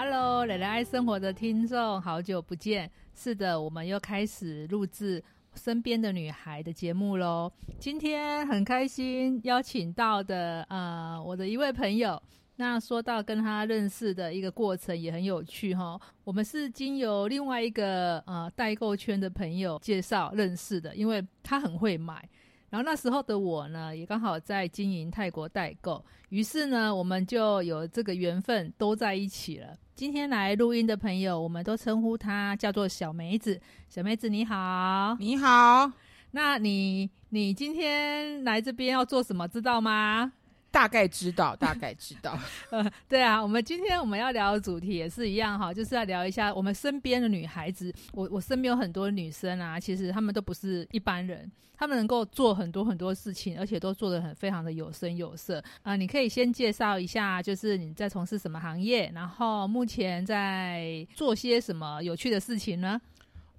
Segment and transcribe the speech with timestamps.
[0.00, 2.88] Hello，蕾蕾爱生活的听众，好久不见。
[3.16, 5.20] 是的，我们又开始录制
[5.56, 7.50] 身边的女孩的节目喽。
[7.80, 12.22] 今天很开心邀请到的呃，我的一位朋友。
[12.54, 16.00] 那说到跟他认识的一个过程也很有趣哈。
[16.22, 22.24] 我们是经由另外一个呃代购圈的朋友介绍认识的，因为他很会买。
[22.70, 29.76] 然后那时候的我呢，也刚好在经营泰国代购，于是呢，我们就有这个缘分都在一起了。
[29.98, 33.60] 今天来录音的朋友，我们都称呼他叫做小梅子。
[33.88, 35.90] 小梅子你好，你好。
[36.30, 39.48] 那你你今天来这边要做什么？
[39.48, 40.34] 知道吗？
[40.70, 42.38] 大概知道， 大概知道。
[42.70, 47.92] 呃，对啊，我们今天我们要聊的主题也是一样哈，就是要聊一下我们身边的女孩子。
[48.12, 55.96] 我我身边有很多女生啊，其实她们都不是一般人，她们能够做很多很多事情，而且都做得很非常的有声有色啊。
[55.96, 63.00] 你可以先介绍一下，就是你在从事什么行业，然后目前在做些什么有趣的事情呢？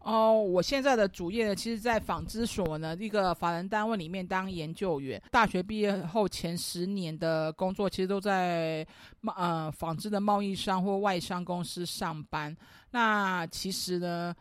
[0.10, 5.22] 哦，我现在的主业呢，其实，在纺织所呢一个法人单位里面当研究员。
[5.30, 8.84] 大学毕业后前十年的工作，其实都在
[9.22, 12.58] 贸呃纺织的贸易商或外商公司上班。
[12.90, 14.36] 那其实呢，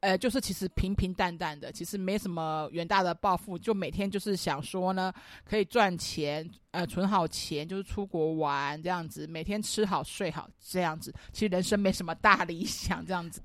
[0.00, 5.12] 呃，就是其实平平淡淡的，其实没什么远大的抱负，就每天就是想说呢，
[5.44, 11.14] 可以赚钱，呃，存好钱，就是出国玩这样子，每天吃好睡好这样子。
[11.32, 13.40] 其实人生没什么大理想这样子。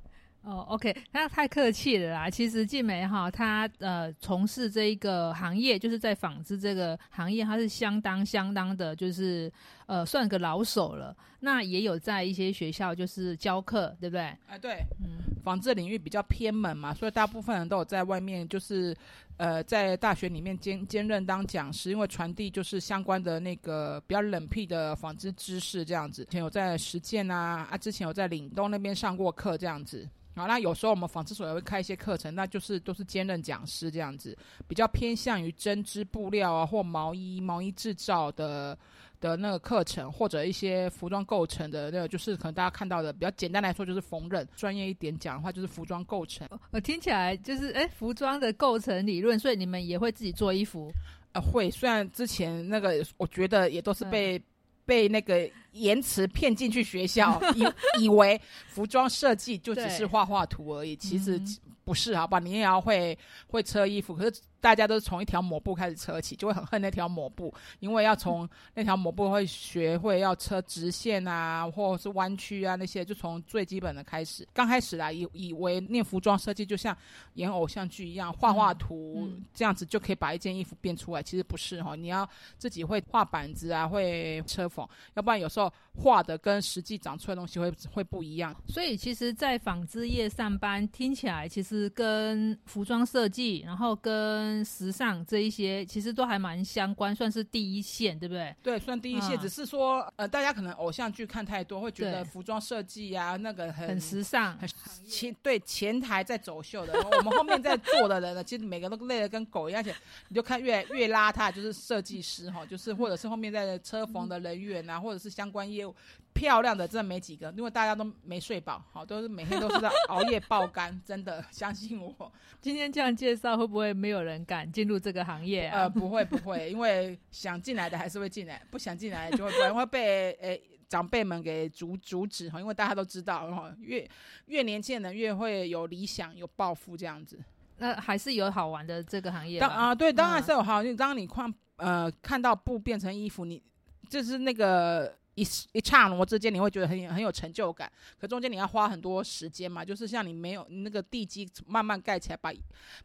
[0.50, 2.28] 哦，OK，那太客气了啦。
[2.28, 9.52] 其实静美哈，她呃从事这一个行业，就是在纺织这个行业，她是相当相当的，就是
[9.86, 11.16] 呃算个老手了。
[11.42, 14.22] 那也有在一些学校就是教课，对不对？
[14.48, 18.96] 哎，对，嗯，纺织领域比较偏门嘛，所以大部分人都有在外面，就是
[19.38, 26.26] 呃在大学里面兼兼任当讲师，因为传递就是相关的那个比较冷僻的纺织知识这样子。
[26.26, 30.10] 前有在实践啊，啊，之前有在岭东那边上过课这样子。
[30.40, 38.78] 好，那有时候我们纺织所也会开一些课程，那就是都是兼任讲师这样子，比较偏向于针织布料啊或毛衣、毛衣制造的
[39.20, 46.48] 的那个课程，或者一些服装构成的那个，就是可能大家看到的比较简单来说就是缝纫，专业一点讲的话就是服装构成。
[46.72, 50.90] 我听起来就是哎，服装的构成理论，所以你们也会自己做衣服？
[51.34, 54.42] 呃，会，虽然之前那个我觉得也都是被。
[54.86, 61.42] 被那个言辞骗进去学校，以以为服装设计就只是画画图而已，其实
[61.84, 62.40] 不是，好吧？
[62.40, 64.42] 你也要会会车衣服，可是。
[64.62, 74.46] 大家都是从一条抹布开始车起，就会很恨那条抹布，因为要从那条抹布会学会要车直线啊，或者是弯曲啊那些，就从最基本的开始。
[74.54, 76.94] 刚开始啊，以以为念服装设计就像
[77.36, 88.56] 演偶像剧一样，画画图这样子就可以把一件衣服变出来，其实不是哈，你要自己会画板子啊，会车缝，要不然有时候画的跟实际长出来的东西会会不一样。
[88.68, 98.56] 所以其实，在纺织业上班，听起来其实跟服装设计，然后跟跟时尚这一些其实都还蛮相关，算是第一线，对不对？
[98.64, 99.38] 对，算第一线。
[99.40, 104.68] 只是说，呃，大家可能偶像剧看太多，会觉得服装设计呀那个很很时尚，很
[105.06, 109.80] 前对前台在走秀的，我们后面在做的人呢， 其实每个都累得跟狗一样。
[109.80, 109.96] 而且
[110.28, 115.96] 你就看越越邋遢，就是设计师哈，就是或者是后面在车缝的人员啊，或者是相关业务。
[116.32, 122.32] 漂亮的真的没几个，因为大家都没睡饱，好，都是每天都是在熬夜爆肝，真的 相信我。
[122.62, 125.82] 今天这样介绍，会不会没有人敢进入这个行业啊？
[125.82, 132.58] 呃，不会不会，因为想进来的还是会进来，不想进来就会可能会被诶长辈们给阻阻止哈。
[132.58, 134.08] 因为大家都知道哈，越
[134.46, 137.38] 越年轻人越会有理想、有抱负这样子。
[137.80, 139.60] 那还是有好玩的这个行业。
[139.60, 140.82] 当啊，对，当然是有好。
[140.82, 143.62] 因为当你看呃看到布变成衣服，你
[144.08, 145.19] 就是那个。
[145.40, 147.90] 一一刹那之间，你会觉得很很有成就感。
[148.20, 152.52] 可中间你要花很多时间嘛，就是像你没有那个地基慢慢盖起来，把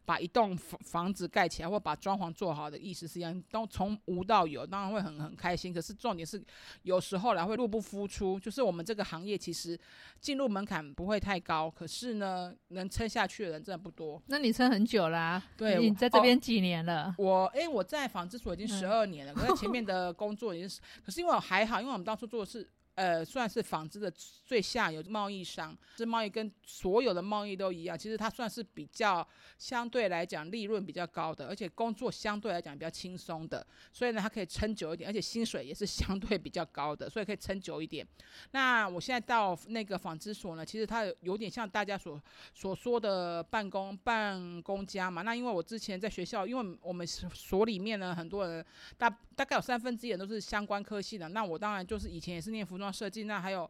[0.05, 3.41] 把一栋房房子盖起来，或把装潢做好的意思是一样。
[3.53, 5.73] 都从无到有，当然会很很开心。
[5.73, 6.43] 可是重点是，
[6.82, 8.41] 有时候来会入不敷出。
[8.41, 9.79] 就是我们这个行业其实
[10.20, 14.20] 进入门槛不会太高，可是呢，能撑下去的人真的不多。
[14.26, 17.14] 那你撑很久啦，对，你在这边几年了？
[17.17, 22.24] 我哎，我在纺织所已经十二年了，可是前面的工作已经是，可是因为我还好，因为我们当初。
[22.26, 24.08] 做做事呃，算是纺织的
[24.46, 27.99] 最下游贸易商，这贸易跟所有的贸易都一样。
[27.99, 29.26] 其实它算是比较
[29.58, 38.06] 相对来讲利润比较高的，而且工作相对来讲比较轻松的，所以呢，它可以撑久一点，而且薪水也是 相对比较高的，所以可以撑久一点。
[38.52, 42.23] 那我现在到那个纺织所呢，其实它有点像大家所
[42.55, 45.23] 所说的办公办公家嘛。
[45.23, 48.64] 那因为我之前在学校，因为我们所里面呢，很多人
[48.97, 52.84] 大大概有三分之一人都是相关科系的，那我当然就是以前也是念服装。
[52.93, 53.69] 设计那还有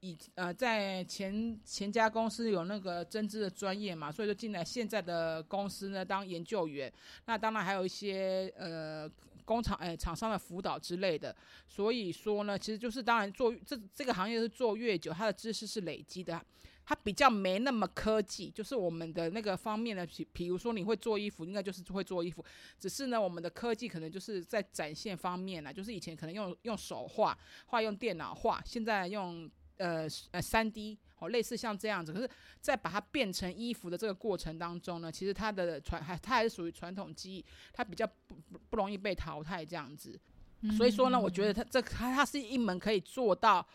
[0.00, 6.92] 以呃在前前家公司有那个针织的专业嘛，所以就进来现在的公司呢当研究员。
[7.26, 9.08] 那当然还有一些呃
[9.44, 11.34] 工厂哎厂商的辅导之类的。
[11.68, 16.44] 所以说呢，其实就是当然做这这个行业是做越久，它的知识是累积的。
[16.88, 22.42] 它比较没那么科技，就是我们的那个方面的，比比如说你会做衣服，应该就是会做衣服，
[22.78, 27.36] 只是呢，我们的科技可能就是在展现方面呢，就是以前可能用用手画，
[27.66, 29.46] 画用电脑画，现在用
[29.76, 32.30] 呃呃三 D 哦，类似像这样子，可是，
[32.62, 40.18] 在把它变成衣服的这个过程当中呢，其实它的传还它还是属于传统技艺，它比较不不不容易被淘汰这样子，
[40.74, 43.66] 所以说呢，我觉得它这它它是一门可以做到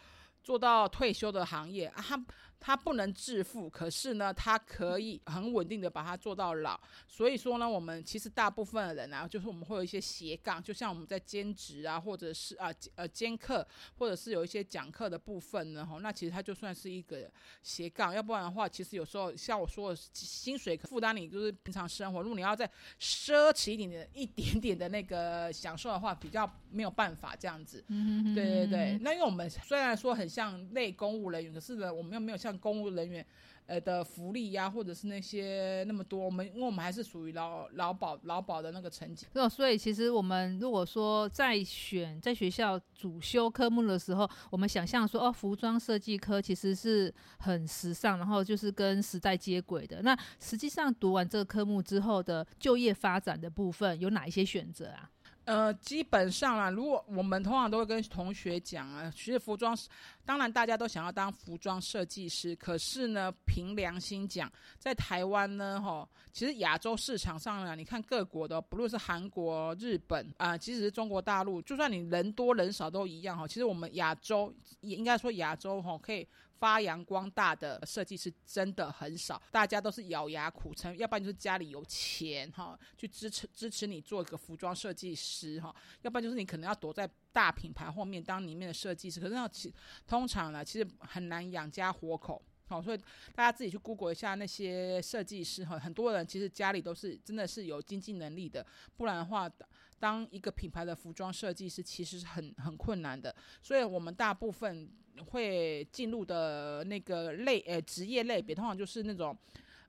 [0.44, 2.26] 做到退休的行业啊，它。
[2.66, 6.80] 它不能致富，可是呢，他可以很稳定的把它做到老。
[7.10, 13.68] 所以说呢，我们其实大部分的人啊，就是我们会有一些斜杠，就像我们在兼职啊，或者是啊呃兼课，
[13.98, 17.30] 或者是有一些讲课的部分呢，哈，那其实它就算是一个
[17.62, 18.14] 斜杠。
[18.16, 22.66] 要不然的话，其实有时候像我说的，薪水负担你就是平常生活，如果你要再
[22.98, 27.84] 奢侈一点点、一点点的那个享受的话，比较没有办法这样子。
[27.90, 28.98] 嗯对对对。
[29.02, 33.26] 那因为我们虽然说很像类公务人员，可是呢，我们又没有像公务人员，
[33.66, 39.26] 呃的福利呀，或者是那些那么多，我们因为我们还是属于劳劳保劳保的那个层级。
[39.34, 50.02] 那所以其实我们如果说在选在学校主修科目的时候，我们想象说哦，服装设计科其实是很时尚，然后就是跟时代接轨的。
[50.02, 55.10] 那实际上读完这个科目之后的就业发展的部分有哪一些选择啊？
[55.46, 59.78] 呃，基本上啦，如果我们通常都会跟同学讲啊，其实服装，
[60.24, 64.50] 当然大家都想要当服装设计师，可是呢，凭良心讲，
[64.80, 73.46] 在台湾呢，哈，其实亚洲市场上呢，你看各国的，不论是韩国、日本啊，即使是中国大陆，就算你人多人少都一样哈。
[73.46, 76.26] 其实我们亚洲也应该说亚洲哈，可以。
[76.60, 89.74] 发扬光大的设计师真的很少，大家都是咬牙苦撑，要不然就是家里有钱哈，去支持支持你做一个服装设计师哈，要不然就是你可能要躲在大品牌后面当里面的设计师，可是那其
[90.08, 92.98] 通常呢，其实很难养家活口，好，所以
[93.36, 98.66] 大家自己去 Google 一下那些设计师哈，很多人其实家里都是真的是有经济能力的，
[98.96, 99.52] 不然的话。
[100.00, 104.92] 当一个品牌的服装设计师其实是很很困难的，所以我们大部分
[105.26, 109.38] 会进入的那个类呃职业类别，通常就是那种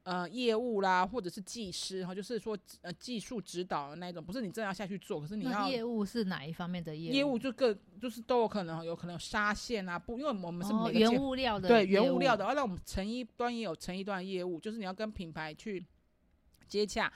[0.03, 7.15] 呃业务啦，或者是技师哈，就是说呃技术指导的那种，不是你真的要下去做，可是你要业务是哪一方面的业务？
[7.15, 15.85] 业务就各就是都有可能，有可能有纱线啊，不，因为我们是原物料的，对原物料的，而且我们成衣端也有成衣端业务，就是你要跟品牌去
[16.69, 17.13] 接洽。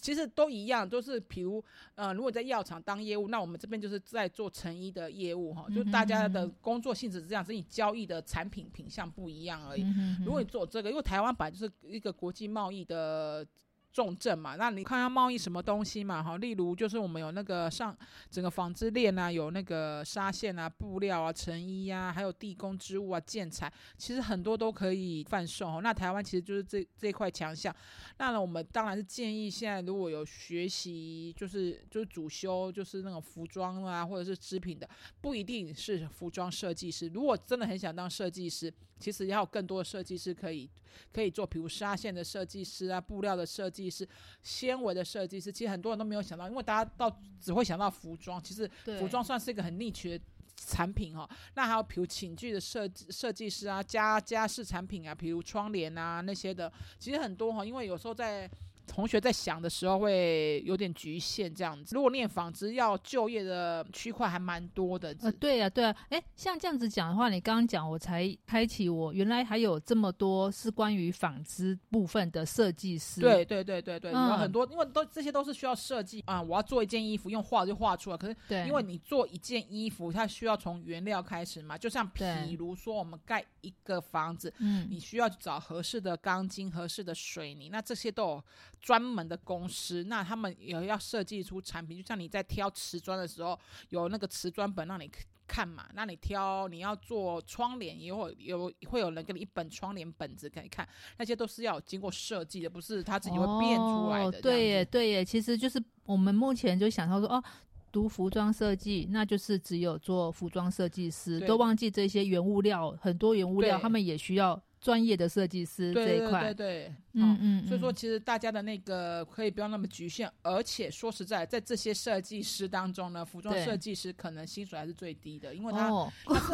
[0.00, 1.64] 其实都一样，都是比如，
[1.96, 9.84] 呃，如果在药厂当业务，那我们这边就是在做成衣的业务哈，就大家的工作性质是这样，是你交易的产品品相不一样而已。
[10.24, 13.46] 如果你做这个，因为台湾本来就是一个国际贸易的。
[13.92, 16.22] 重症嘛，那你看要贸易什么东西嘛？
[16.22, 17.96] 哈，例如就是我们有那个上
[18.30, 25.80] 整个纺织链啊，有那个纱线啊、布料啊、成衣啊，还有地宫织物啊、建材，其实很多都可以贩售。
[25.80, 27.74] 那台湾其实就是这这块强项。
[28.18, 34.88] 那呢，我们当然是建议现在如果有学习，就是就是主修就是那种服装啊，或者是织品的，
[35.20, 37.08] 不一定是服装设计师。
[37.08, 40.68] 如果真的很想当设计师，其实要有更多的设计师可以
[41.12, 44.08] 可以做，比如纱线的设计师啊，布料的设计师，
[44.42, 45.52] 纤维的设计师。
[45.52, 48.66] 其实很多人都没有想到，因为大家到只会想到服装，其实
[48.98, 50.24] 服装算是一个很 niche 的
[50.56, 51.28] 产品哈。
[51.54, 57.62] 那还有比如寝具的设设计师啊，家家饰产品啊，比如窗帘啊那些的，其实很多哈。
[57.62, 58.50] 因为有时候在
[58.88, 61.94] 同学在想的时候会有点局限这样子。
[61.94, 65.14] 如果念纺织要就业的区块还蛮多的。
[65.20, 65.94] 呃，对啊，对啊。
[66.08, 73.20] 哎，像这样子讲的话，你刚刚讲，我才开启我原来还有这么多是关于纺织部分的设计师。
[73.20, 76.40] 对对对对对，有很多，因为都这些都是需要设计啊。
[76.40, 78.16] 我要做一件衣服，用画就画出来。
[78.16, 81.76] 可是，因为你做一件衣服，它需要从原料开始嘛。
[81.76, 88.44] 就像比如说，我们盖一个房子，嗯，你需要找合适的钢筋、合适的水泥，那这些都有。
[88.80, 93.58] 专门的公司，那他们也要设计出产品，就像你在挑瓷砖的时候，
[93.90, 95.10] 有那个瓷砖本让你
[95.46, 95.86] 看嘛。
[95.94, 104.40] 那你挑你要做窗帘，也会有会有人给你一本窗帘本子给你看，那些都是要经过设计的，不是他自己会变出来的。
[104.40, 107.42] 对耶，对耶，其实就是我们目前就想到说，哦，
[107.90, 114.62] 读服装设计，那就是只有做服装设计师，都忘记这些原物料，很多原物料他们也需要。
[114.80, 126.10] 专业的设计师这一块，对对对，嗯嗯，所以说其实大家的那个可以不要那么局限，而且说实在，在这些设计师当中呢，服装设计师可能薪水还是最低的，因为他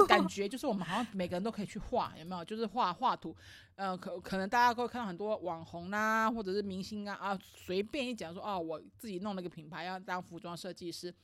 [0.06, 2.44] 感觉就是我们好像每个人都可以去画，有没有？
[2.44, 3.36] 就是画画图，
[3.76, 11.14] 呃，可可能大家会看到很多网红啦，或者是明星啊啊，随便一讲说哦，我自己弄了个品牌要当服装设计师。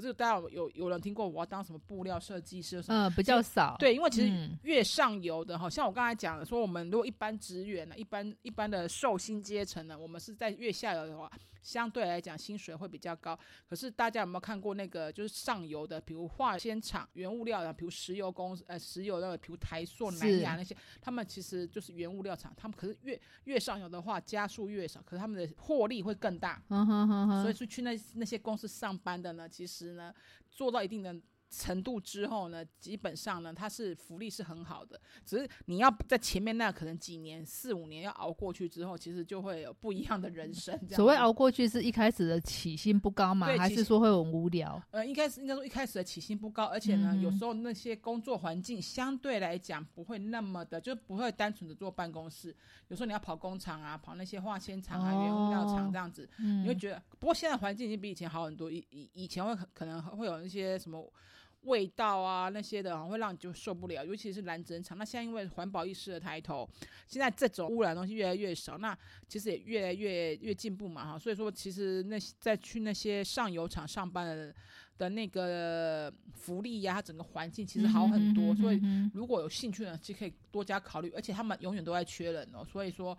[0.00, 2.82] 可是大家有有人听过我要当什么布料设计师？
[2.88, 3.76] 嗯，比较少。
[3.78, 11.30] 对，因为其实越上游的，哈，像我刚才讲的，说我们如果一般职员呢，一般一般的寿星阶层呢，我们是在越下游的话。
[11.62, 13.38] 相对来讲，薪水会比较高。
[13.68, 22.52] 可是大家有没有看过那个就是上游的，比如化纤厂、原物料的，比如石油公司，呃，石油那个，比如台塑、南亚那些，他们其实就是原物料厂。
[22.56, 26.62] 他们可是越越上游的话，加速越少，可是他们的获利会更大。
[26.68, 27.42] 嗯哼哼哼。
[27.42, 30.14] 所以说去那那些公司上班的呢，其实呢，
[30.50, 31.14] 做到一定的。
[31.50, 40.78] 程度之后呢，基本上呢，它是福利是很好的，只是你要在前面那可能几年四五年要熬过去之后，其实就会有不一样的人生。
[40.90, 44.80] 所谓熬过去是一开始的起薪不高嘛，还是说会很无聊？
[44.92, 52.54] 呃，应该是应该说一开始的起薪不高，而且呢，有时候那些工作环境相对来讲不会那么的，就不会单纯的坐办公室，
[52.86, 57.02] 有时候你要跑工厂啊，跑那些化纤厂啊、原物料厂这样子，你会觉得。
[57.18, 61.12] 不过现在环境已经比以前好很多，以以以前会可能会有那些什么。
[61.62, 64.96] 味道啊那些的，会让你就受不了，尤其是蓝针厂。
[64.96, 66.68] 那现在因为环保意识的抬头，
[67.06, 68.96] 现在这种污染东西越来越少，那
[69.28, 71.18] 其实也越来越越进步嘛哈。
[71.18, 74.54] 所以说，其实那在去那些上游厂上班的
[74.96, 78.54] 的那个福利呀，它整个环境其实好很多。
[78.56, 78.80] 所以
[79.12, 81.10] 如果有兴趣呢，其实可以多加考虑。
[81.10, 83.16] 而且他们永远都在缺人哦，所以说。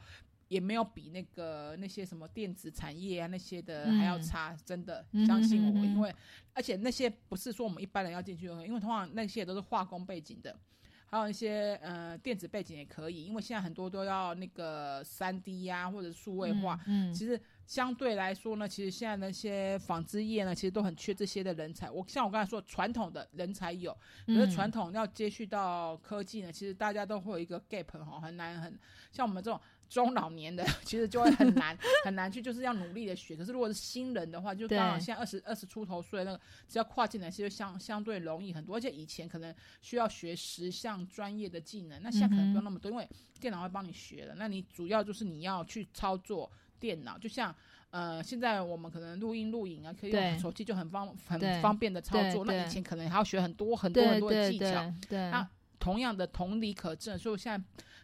[0.51, 6.13] 也没有比那个那些什么电子产业啊那些的还要差，真的相信我，因为
[6.53, 10.53] 而且那些不是说我们一般人要进去，因为通常那些都是化工背景的，
[11.05, 21.89] 还有一些呃电子背景也可以，因为现在很多都要那个三 D 呀或者数位化，嗯，其实相对来说呢，其实现在那些纺织业呢，其实都很缺这些的人才。
[21.89, 28.77] 我像我刚才说，传统的人才有，可是传统要接续到科技呢，其实大家都会有一个 gap 哈，很难很
[29.13, 29.57] 像我们这种。
[29.91, 33.35] 中老年的 其实就会很难 很难去，就是要努力的学。
[33.35, 38.77] 可是如果是新人的话，就刚好现在二十二十出头岁那个，只要跨进来，其实相相对容易很多。
[38.77, 43.05] 而且以前可能需要学十项专业的技能，那现在可能不用那么多，因为
[43.41, 44.35] 电脑会帮你学了。
[44.37, 47.53] 那你主要就是你要去操作电脑，就像
[47.89, 52.45] 呃，现在我们可能录音录影啊，可以用手机就很方很方便的操作。
[52.45, 54.93] 那以前可能还要学很多很多很多的技巧。
[55.09, 55.45] 对那
[55.79, 57.61] 同样的同理可证，所以现在。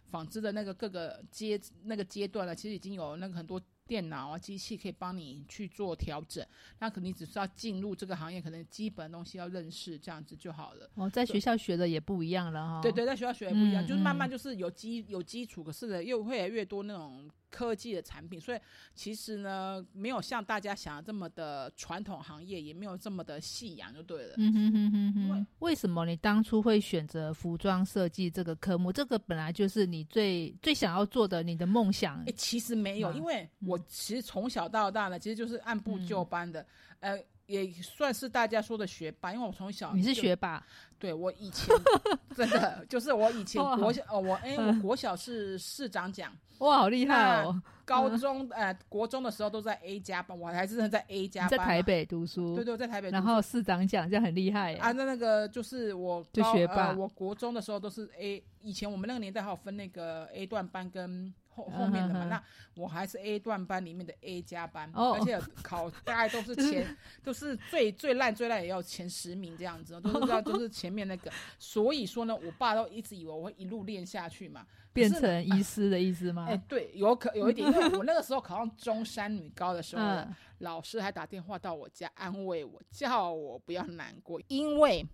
[0.10, 6.46] 纺织的那个各个阶那个阶段了，其实已经有那个很多电脑啊机器可以帮你去做调整。
[6.80, 10.90] 那可能你只是要进入这个行业，可能基本东西要认识这样子就好了。
[10.96, 12.82] 哦，在学校学的也不一样了哈。
[12.82, 17.30] 对对，在学校学也不一样，就是慢慢就是有基有基础，可是呢又会越来越多那种。
[17.58, 18.60] 科技的产品，所以
[18.94, 24.36] 其实呢，没有像大家想的这么的传统行业，也没有这么的夕阳，就对了。
[24.38, 25.48] 嗯哼哼哼哼。
[25.58, 28.94] 为什么你当初会选择服装设计这个科目？
[28.94, 32.24] 这个本来就是你最最想要做的，你的梦想。
[32.28, 36.64] 哎，其实没有，因为我其实从小到大呢，其实就是按部就班的，
[37.00, 37.20] 呃。
[37.48, 40.63] 也算是大家说的学霸，因为我从小你是学霸，
[41.00, 41.75] 对我以前
[42.36, 47.62] 真的就是我以前国小哦，我哎，我国小是市长奖， 哇，好厉害哦！
[47.86, 54.92] 高中呃，国中的时候都在 A 加班，我还是在 A 加班，在台北读书，对对，在台北，然后市长奖这样很厉害啊。
[54.92, 61.34] 那那个就是我就学霸，我国中的时候都是 A，以前我们那个年代还有分那个 A 段班跟。
[61.58, 62.44] 后后面的嘛，那
[62.76, 71.32] 我还是 A 段班里面的 A 加班，而且考大概都 是前，都是最最烂最烂也要前十名这样子， 都是都是前面那个。
[71.58, 76.46] 所以说呢，我爸都一直以为我会一路练下去嘛，变成医师的意思吗？
[76.50, 80.24] 哎，对，有可有一点，因为我那个时候考上中山女高的时候，
[80.60, 85.06] 老师还打电话到我家安慰我，叫我不要难过，因为。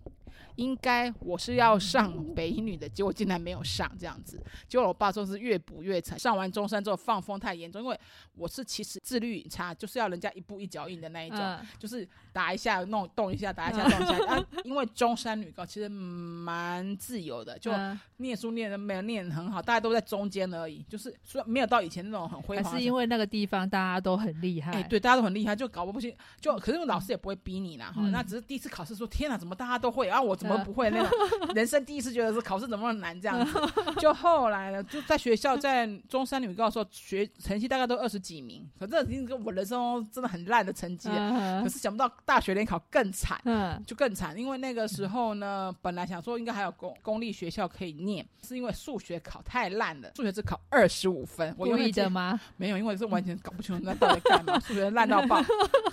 [0.56, 4.40] 应该我是要上北一女的，结果竟然没有上这样子。
[4.68, 8.00] 结果我爸说是越补越惨，上完中山之后放风太严重，因为
[8.36, 14.34] 我是其实自律差，就是要人家一步一脚印的那一种，就是打一下弄动一下，打一下 动一下。
[14.34, 17.72] 啊，因为中山女高其实蛮自由的，就
[18.18, 22.78] 念书念的没有念很好，大家都在中间而已，就是说没有到以前那种很辉煌。
[22.78, 28.02] 是因为那个地方大家都很厉害，哎，对，大家都很厉害，就搞不不行，就可是老师也不会逼你啦，哈。
[28.10, 30.38] 那只是第一次考试说天哪，怎么大家都会，然后我。
[30.48, 31.10] 怎么不会那种？
[31.54, 33.58] 人生第一次觉得是考试怎么那么难这样子。
[33.98, 41.62] 就后来呢，就在学校，在中山女高的时候，学成绩大概都二十几名，可这已经跟我人生中真的很烂的成绩了。
[41.62, 43.40] 可是想不到大学联考更惨，
[43.86, 51.54] 就更惨，因为那个时候呢，本来想说应该还有公公立学校可以念，是因为数学考太烂了，数学只考二十五分。
[51.54, 52.38] 故意的吗？
[52.56, 55.42] 没有，因为是完全搞不清楚那到底干嘛， 数学烂到爆，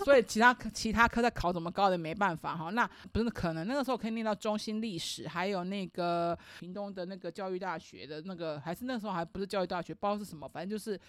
[0.03, 2.69] 所以其他其他科在考怎么高的没办法哈。
[2.71, 10.99] 那不是可能，那个时候可以念到中心历史，还有那个屏东的那个教育大学的那个，还是那时候还不是教育大学，不知道是什么，反正就是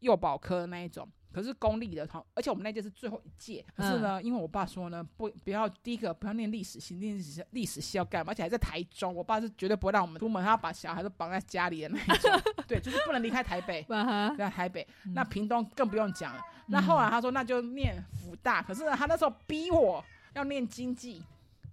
[0.00, 1.06] 幼保科那一种。
[1.32, 3.62] 可是公立的，而且我们那届是最后一届。
[3.76, 8.32] 可是呢，因为我爸说呢，不不要第一个不要念历史系，历史历史系要干嘛？
[8.32, 12.30] 而且还在台中，我爸是绝对不会让我们出门，他要把小孩都绑在家里的那一种。
[12.66, 13.84] 对，就是不能离开台北，
[14.38, 14.86] 在台北。
[15.14, 16.40] 那屏东更不用讲了。
[16.68, 18.62] 那后来他说，那就念福大。
[18.62, 20.02] 可是他那时候逼我
[20.32, 21.22] 要念经济。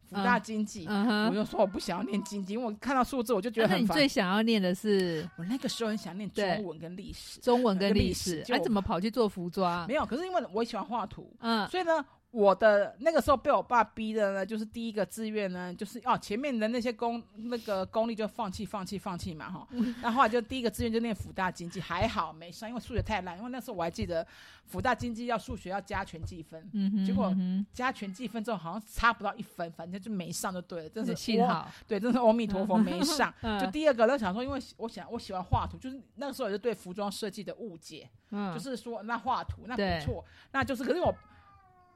[0.10, 3.98] 福大经济，我就说我不想要念经济，因为我看到数字我就觉得很烦。
[3.98, 5.28] 你最想要念的是？
[5.38, 8.44] 我那个时候很想念中文跟历史，中文跟历史。
[8.50, 9.88] 哎，怎么跑去做服装？
[9.88, 12.06] 没有，可是因为我喜欢画图，嗯，所以呢。
[12.34, 19.68] 我的那个时候被我爸逼的呢，就是第一个志愿呢，就是哦前面的那些功那个功力就放弃放弃放弃嘛哈，
[20.02, 24.26] 然后来就第一个志愿就念福大经济，还好没上，因为数学太烂，因为那时候我还记得
[24.66, 27.32] 福大经济要数学要加权计分，结果
[27.72, 33.32] 加权计分之后好像差不到一分，反正就没上就对了，真是幸好，对，真是阿弥陀佛没上。
[33.62, 38.10] 就第二个就想说，因为我想我喜欢画图，就是那个时候也是对服装设计的误解，
[38.56, 41.14] 就是说那画图那不错，那就是可是我。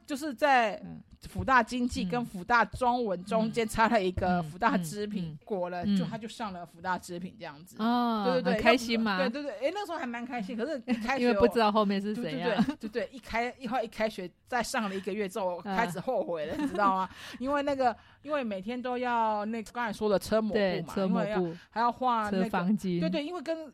[0.08, 0.82] 就是在
[1.28, 9.18] 福大经济跟福大中文中间插了一个福大织品，过了就他就上了福大织品这样子，哦，对对对，开心吗？
[9.18, 10.56] 对对对，哎，那时候还蛮开心。
[10.56, 17.10] 可是一开 学因为不知道后面是谁样，对对对，一开一会一开学，再上了一个月之后开始后悔了，你知道吗？
[17.40, 22.50] 因为那个因为每天都要那刚才说的车模布嘛，车模布还要画那个，
[23.02, 23.74] 对对，因为跟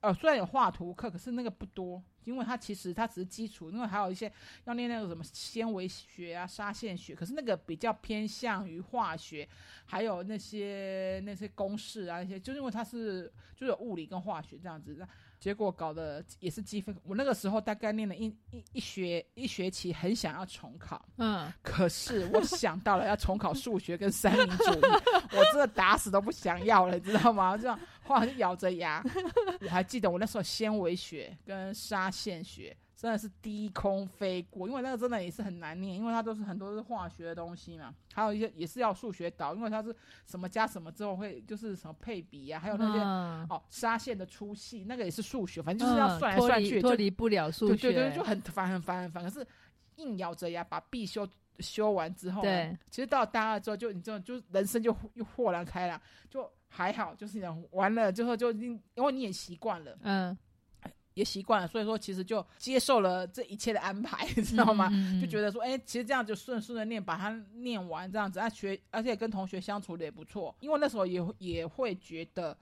[0.00, 2.00] 呃虽然有画图课，可是那个不多。
[2.24, 4.30] 因为它其实它只是基础，因为还有一些
[4.64, 9.48] 要练那个什么纤维学啊、纱线学，可是那个比较偏向于化学，
[9.84, 15.06] 还有那些那些公式啊，那些，就因为它是就有物理跟化学这样子。
[15.44, 16.96] 结果搞得也是积分。
[17.04, 21.06] 我那个时候大概念了一一一学一学期，很想要重考。
[21.18, 21.52] 嗯。
[21.62, 24.80] 可是我想到了要重考数学跟三民主义，
[25.36, 27.58] 我真的打死都不想要了，你知道吗？
[27.58, 29.04] 这样后来就咬着牙。
[29.60, 32.74] 我还记得我那时候纤维学跟纱线学。
[33.04, 42.98] 真的是低空飞过，因为那个真的也是很难念，因为它都是很多是化学的东西嘛，还有一些也是要数学导，因为它是什么加什么之后会就是什么配比啊，还有那些
[43.52, 49.22] 哦纱线的粗细，那个也是数学，反正就是要算来算去，脱离不了数学，对对对，就很烦很烦很烦。
[49.22, 49.46] 可是
[49.96, 60.34] 硬咬着牙把必修修完之后，对，其实到大二之后就你这种，就人生就又豁然开朗，就还好，就是讲完了之后就因因为你也习惯了，嗯。
[61.14, 64.90] 也习惯了，所以说其实就接受了这一切的安排， 你知道吗？
[65.20, 70.54] 就觉得说，哎，其实这样就顺顺的念，把它念完这样子，啊学，而且跟同学相处的也不错。
[70.58, 72.56] 因为那时候也也会觉得，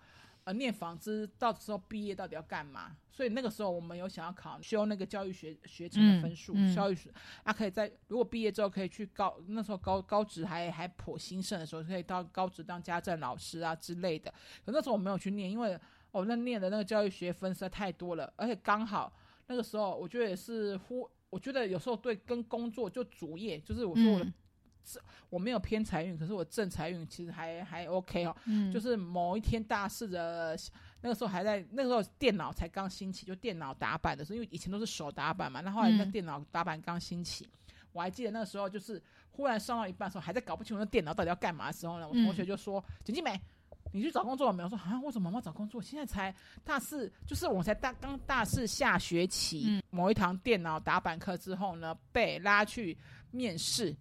[0.45, 2.95] 呃，念纺织到时候毕业到底要干嘛？
[3.11, 7.11] 所以那个时候我们有想要考修那个教育学学程的分数，教育学，
[7.45, 14.31] 啊，可以在如果毕业之后可以去高，那时候高高职还还颇兴盛的时候，可以到高职当家政老师啊之类的。
[14.65, 15.79] 可那时候我没有去念，因为。
[16.13, 19.13] 我那念的那个教育学分实在太多了，而且刚好
[19.47, 24.27] 那个时候，我觉得也是忽，我觉得有时候对跟工作就主业，就是我说我的，
[25.31, 28.37] 我没有偏财运，可是我正财运其实还还 OK 哦，
[28.73, 30.57] 就是某一天大四的
[31.01, 37.49] 那个时候还在那个时候电脑才刚兴起，就电脑打板的时候，因为以前都是手打板嘛，那后来那电脑打板刚兴起，
[37.93, 43.41] 我还记得那个时候就是忽然上到一半的时候，还在搞不清楚那电脑到底要干嘛的时候呢，我同学就说：“简静美。”
[43.93, 44.69] 你去找工作了没有？
[44.69, 45.81] 说啊，为什么妈妈找工作？
[45.81, 52.97] 现在才大四，就是我才大刚大四下学期，某一堂电脑打板课之后呢，被拉去
[53.31, 53.95] 面试。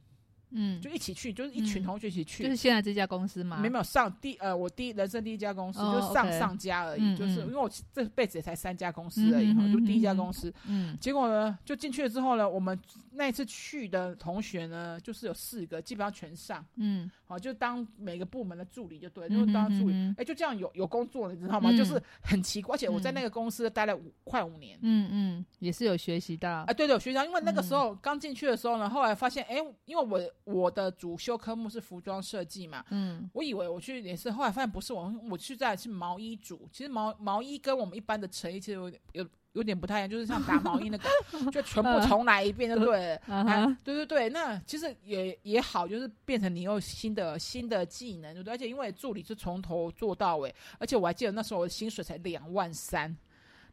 [0.52, 2.44] 嗯，就一起去，就是一群同学一起去。
[2.44, 3.58] 就是现在这家公司吗？
[3.58, 7.16] 没有上第呃，我第一人生第一家公司，就上上家而已。
[7.16, 10.54] 就是因为我这辈子也才三家公司而已哈，就第一家公司。
[10.68, 12.78] 嗯，结果呢，就进去了之后呢，我们
[13.12, 16.66] 那一次去的同学呢，就是有四个，基本上全上。
[16.76, 20.14] 嗯，好，就当每个部门的助理就对，就当助理。
[20.18, 21.72] 哎，就这样有有工作，你知道吗？
[21.78, 24.78] 就是很奇怪，而且我在那个公司待了五快五年。
[24.82, 26.50] 嗯嗯，也是有学习到。
[26.50, 30.22] 啊，对对，有学习到，因为那个时候刚进去的时候呢，后来发现，哎，因为我。
[30.44, 36.68] 我的主修科目是服装设计嘛，嗯，我以为我去也是，后来发现不是我，我去在是毛衣组。
[36.72, 41.10] 其实毛毛衣跟我们一般的成衣其实有点有有点不太一样，就是像打毛衣那个，
[41.52, 43.22] 就全部重来一遍就对了。
[43.28, 48.54] 嗯哎哼，对对对，那其实也也好，就是变成你有新的新的技能，对不对？
[48.54, 53.16] 而且因为助理是从头做到尾，而且我还记得那时候我的薪水才两万三，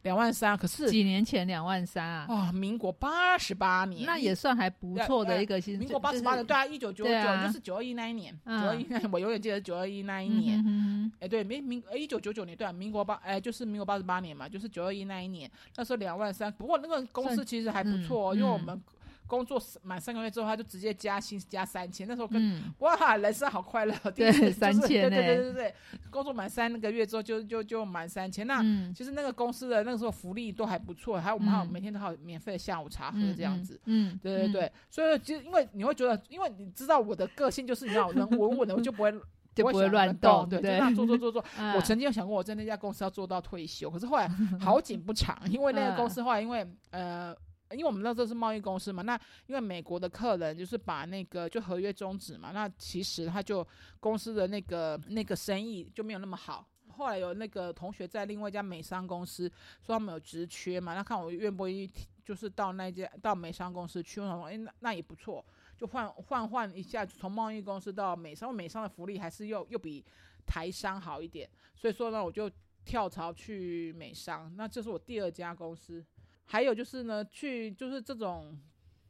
[0.03, 7.11] 两万三，可是几年前两万三啊，哦、民国八十八年，那也算还不错的一个薪，民国八十八年，对啊，一九九九
[7.45, 10.63] 就是九二一那一年，九嗯二一那我永远记得九二一那一一年。
[10.65, 16.51] 嗯哎、对，民民一九九九年，对啊，民国八，哎、就是民国八十八年嘛，就是九二一那一年，那时候两万三。
[16.53, 18.81] 不过那个公司其实还不错、因为我们
[19.29, 22.07] 工作满三个月之后，他就直接加薪加三千。
[22.07, 25.75] 那时候跟、嗯，哇，人生好快乐， 第对一次就是三千对对欸对对对，
[26.09, 28.47] 工作满三个月之后就就就满三千。
[28.47, 39.11] 那、嗯其实那个公司的那个时候福利都还不错，还有我们还有嗯每天都还有免费的下午茶喝嗯这样子。，嗯，嗯对对，对，所以就因为你会觉得，因为你知道我的个性就是你知道能稳稳的，我就不会
[39.53, 41.45] 就不会乱动，动，对，就这对，样做做做做。
[41.59, 44.27] 嗯我曾经有想过，我在那家公司要做到退休，可是后来
[44.59, 47.35] 好景不长，因为那个公司后来因为呃。
[47.71, 53.65] 因为我们那时候是贸易公司嘛，那因为美国的客人就是把那个就合约终止嘛，那其实他就
[53.99, 56.67] 公司的那个那个生意就没有那么好。
[56.89, 59.47] 后来有那个同学在另外一家美商公司
[59.81, 61.89] 说他们有职缺嘛，那看我愿不愿意，
[62.25, 65.45] 就是到那家到美商公司去，我想说，哎、那那也不错，
[65.77, 70.03] 就换换换一下，从贸易公司到美商，美商的福利还是又又比
[70.45, 72.51] 台商好一点，所以说呢，我就
[72.83, 76.03] 跳槽去美商，那这是我第二家公司。
[76.51, 78.57] 还有就是呢，去就是这种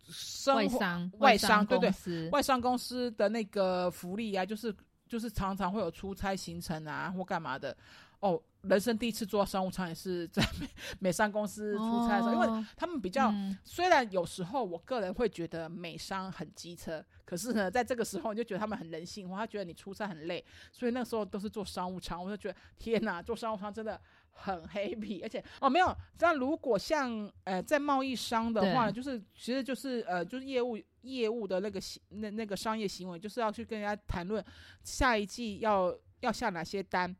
[0.03, 4.75] 生活外商外商对对外商公司的那个福利啊，就是
[5.07, 7.75] 就是常常会有出差行程啊，或干嘛的。
[8.19, 10.67] 哦，人生第一次坐商务舱也是在美
[10.99, 23.97] 美商公司出差的时候，因为哦他们比较嗯虽然有时候我个人会觉得美商很机车，可是呢，在这个时候你就觉得他们很人性化，他觉得你出差很累，所以那时候都是坐商务舱，我就觉得天哪，坐商务舱真的
[24.41, 34.43] 很 happy，而且哦没有，但如果像呃在贸易商的话，就是其实就是呃就是业务业务的那个行那那个商业行为，就是要去跟人家谈论
[34.83, 37.15] 下一季要要下哪些单。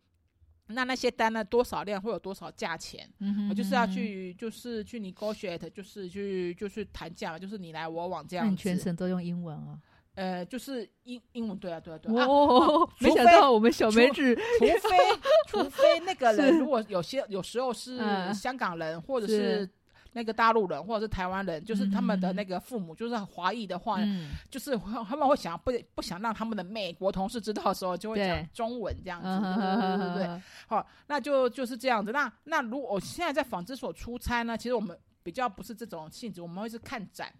[0.71, 1.43] 那那些单呢？
[1.43, 3.11] 多少量会有多少价钱？
[3.21, 8.61] 嗯哼我就是要去，就是去 negotiate，就是去就是谈价，就是你来我往这那你样子。
[8.61, 9.79] 全程都用英文啊？
[10.19, 12.23] 呃，就是英英文，对啊，对啊，对啊。
[12.23, 14.97] 啊哦，没想到我们小梅子除非
[15.47, 19.69] 除非那个人如果有些有时候是嗯香港人，或者是是
[20.11, 24.77] 那个大陆人，或者是台湾人，就是他们的嗯那个父母就是华裔的话，嗯就是
[25.07, 29.27] 他们会想不不想让他们的美国同事知道的时候，就会讲中文这样子。
[29.27, 30.41] 嗯对对。
[30.67, 32.11] 好，那就就是这样子。
[32.11, 37.33] 那那如果我现在在纺织所出差呢，其实我们比较不是这种性质，我们会是看展。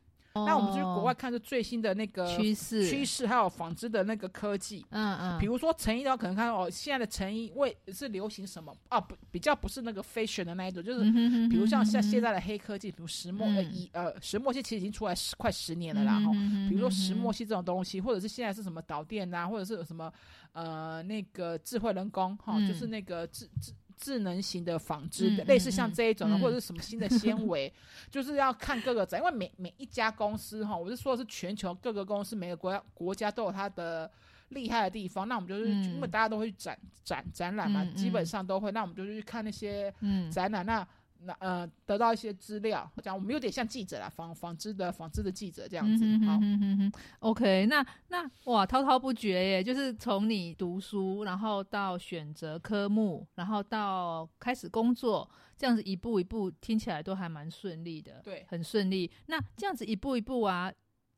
[0.46, 4.86] 那我们就是国外看是最新的那个哦趋势趋势，还有纺织的那个科技。
[4.90, 9.00] 嗯嗯，比如说成衣的话，可能看哦，现在的成衣为是流行什么啊？
[9.00, 11.04] 不，比较不是那个 fashion 的那一种，就是
[11.50, 16.32] 比如像像现在的黑科技，比如石墨呃一呃石墨烯其实已经出来十快十年了啦哈。
[16.68, 20.12] 比如说石墨烯这种东西，或者是现在是什么导电啊，或者是有什么
[20.54, 26.40] 呃那个智慧人工哈，嗯就是那个智智智能型的纺织的，嗯类似像这一种的，嗯。
[26.40, 27.72] 或者是什么新的纤维，
[28.10, 34.10] 就是要看各个展，因为每每一家公司哈，我是说的是全球各个公司每个国家国家都有它的。
[34.50, 35.84] 厉害的地方，那我们就是、嗯。
[35.94, 40.32] 因为大家都会去展展展览嘛，嗯基本嗯上都会，那我们就去看那些嗯。
[40.32, 40.88] 展览，那
[41.24, 46.06] 那呃得到一些资料，这样我们有点像记者啦，纺纺织的纺织的记者这样子。
[46.26, 49.64] 好，嗯哼哼 OK，那那哇，滔滔不绝耶！
[49.64, 59.12] 就是从你读书，然后到选择科目，然后到开始工作，这样子一步一步听起来都还蛮顺利的，对很顺利。
[59.28, 60.72] 那这样子一步一步啊，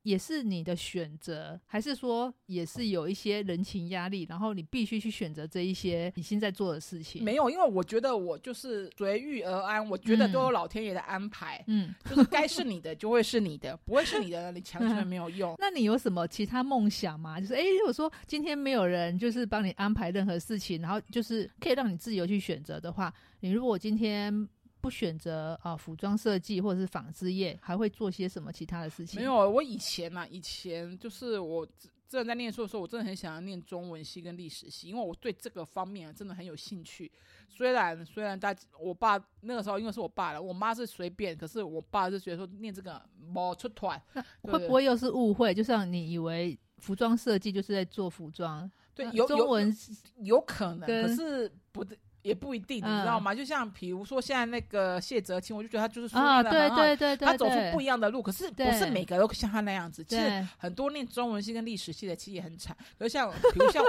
[0.03, 7.23] 也是你的选择，还是说也是有一些人情压力，然后你必须去选择这一些你现在做的事情？
[7.23, 15.55] 没有，因为我觉得我就是随遇而安，我觉得都有老天爷的安排，嗯，就是该是你的就会是你的，不会是你的，你强求也没有用。
[15.59, 17.39] 那你有什么其他梦想吗？
[17.39, 24.47] 就是诶，如果说今天没有人就是帮你安排任何事情，然后就是可以让你自由去选择的话，你如果今天
[24.81, 29.19] 不选择啊、服装设计或者是纺织业，还会做些什么其他的事情？
[29.19, 31.65] 没有，我以前嘛，以前就是我
[32.09, 37.09] 真的在念书的时候，我真的很想要念中文系跟历史系，因为我对这个方面、啊、真的很有兴趣。
[37.47, 44.01] 虽然虽然大我爸那个时候因为是我爸了，我妈是随便，可是我爸是觉得说念这个没出团，
[44.41, 45.53] 会不会又是误会？
[45.53, 49.77] 就像你以为服装设计就是在做服装，对，有有中文
[50.23, 51.97] 有可能，可是不对。
[52.21, 53.33] 也不一定，你嗯知道吗？
[53.33, 58.21] 就像比如说现在那个谢哲清，我就觉得他就是说啊，对念的很好，对对对，他走出不一样的路。
[58.21, 62.75] 可是不是每个都像他那样子，其实，很多念中文系跟历史系的其实也很惨。
[62.97, 63.83] 可是像比如 像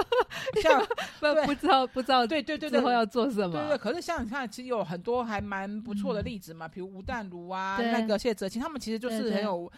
[0.61, 0.83] 像
[1.19, 9.71] 不不知道不知道对对对对之后要做什么，对对，可是像你看，其实有很多还蛮不错的例子嘛，比如吴淡如啊，那个谢哲清，他们其实就是很有。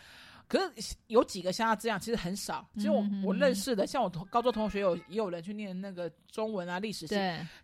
[0.47, 2.67] 可是有几个像他这样，其实很少。
[2.75, 7.15] 其实我、我认识的，像我同高中同学有也有人去念那个中文啊、历史系，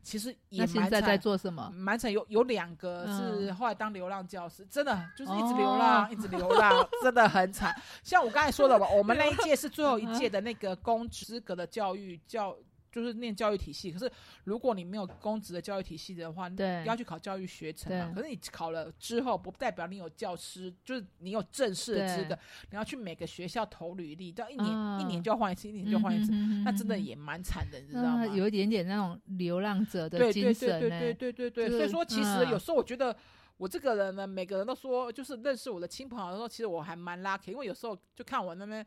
[0.02, 1.20] 其实也那现蛮在在惨。
[1.20, 1.72] 做什么？
[1.76, 7.76] 蛮惨，有有两个嗯是后来当流浪教师，真的就是一直哦流浪，一直流浪， 真的很惨。
[8.04, 12.56] 像我刚才说的吧，我们那一届是最后一届的那个公职资格的教育教，
[12.92, 13.92] 就是念教育体系。
[13.92, 14.12] 可是
[14.44, 22.38] 如果你没有公职的教育体系的话，对要去考教育学程可是你考了之后，不代表你有教师，就是你有正式的资格，
[22.70, 28.26] 你要去每个学校投履历，到一年、啊一年就要换一次，一年就换一次，嗯那真的也蛮惨的，你知道吗？
[28.26, 33.16] 嗯有一点点那种流浪者的对对精神呢对对对对对所以说其实嗯有时候我觉得
[33.58, 38.86] 我这个人呢，每个人都说就是认识我的亲朋好友说，其实我还蛮 lucky，因为有时候就看我那边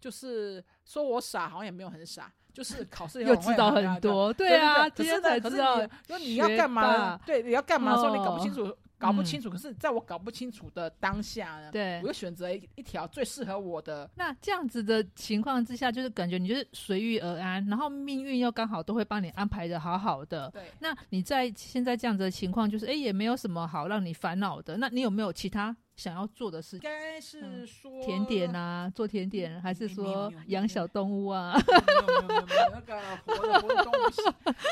[0.00, 7.18] 就是说我傻，好像也没有很傻，就是考试也又知道很很多，对啊，可今天是才知道你说你要干嘛？
[7.26, 8.72] 对，你要干嘛的时候你搞不哦清楚，
[9.04, 9.50] 搞不清楚。
[9.50, 14.10] 可是在我搞不清楚的当下呢，对我就选择一一条最适合我的。
[14.14, 20.50] 那这样子的情况之下，就是感觉你就是随遇而安，然后命运又刚好都会帮你安排的好好的。
[20.50, 24.76] 对，那你在现在这样子的情况，就是哎也没有什么好让你烦恼的。
[24.76, 26.82] 那你有没有其他想要做的事应？
[26.82, 31.54] 该是说甜点啊，做甜点，还是说养小动物啊？
[31.66, 34.22] 没有没有没有那个活的活的动物系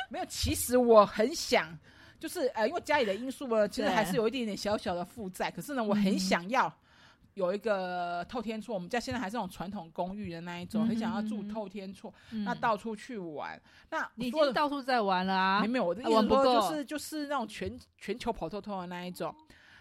[0.08, 0.24] 没有。
[0.26, 1.78] 其实我很想，
[2.22, 5.50] 就是呃，因为家里的因素呢，其实对还是有一点点小小的负债。
[5.50, 6.72] 可是呢，我很嗯想要
[7.34, 8.72] 有一个透天厝。
[8.72, 13.60] 我们家现在还是那种传统公寓的那一种，嗯很想要住透天厝，嗯那到处去玩。
[13.90, 15.66] 那你已经到处在玩了啊没？
[15.66, 19.34] 没有，我的意啊思说就是就是那种全全球跑透透的那一种。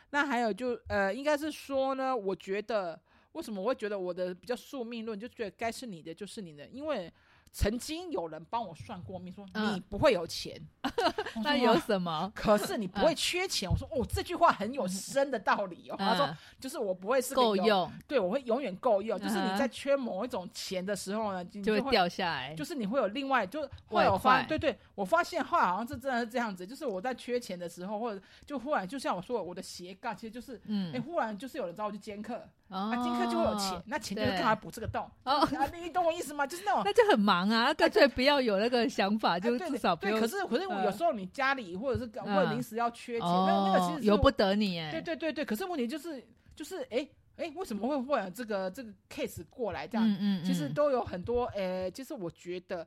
[0.09, 2.99] 那还有就呃，应该是说呢，我觉得
[3.33, 7.11] 为什么我会觉得我的比较宿命论，就觉得该是你的就是你的，因为
[7.53, 10.59] 曾经有人帮我算过命，说嗯你不会有钱，
[11.43, 12.31] 那有什么？
[12.33, 13.69] 可是你不会缺钱。
[13.69, 15.95] 我说哦，这句话很有深的道理哦。
[15.97, 19.19] 他说嗯就是我不会是个，够用对我会永远够用。
[19.19, 22.55] 就是你在缺某一种钱的时候呢，你就会会掉下来。
[22.55, 32.35] 就是你会有另外，就后来外我发，对对，我发现后来好像是真的是这样子，就是我在缺钱的时候，或者就忽然就像我说的，我的斜杠其实就是嗯，哎、嗯，忽然就是有人找我去兼课，
[32.69, 35.09] 哦那兼课就会有钱，那钱就是对干嘛补这个洞？
[35.25, 36.47] 哦，你懂我意思吗？
[36.47, 36.81] 就是那种。
[36.85, 40.19] 那就很忙啊，干脆不要有那个想法，就至少不对，用。
[40.19, 44.91] 可是可是有时候你家里或者是干嗯或临时要缺钱，那那个其实由不得你哎。
[44.91, 46.23] 对对对对，可是问题就是
[46.55, 50.07] 就是哎哎，为什么会会有这个这个 case 过来这样？
[50.07, 52.85] 嗯嗯，嗯其实都有很多，呃，其实我觉得，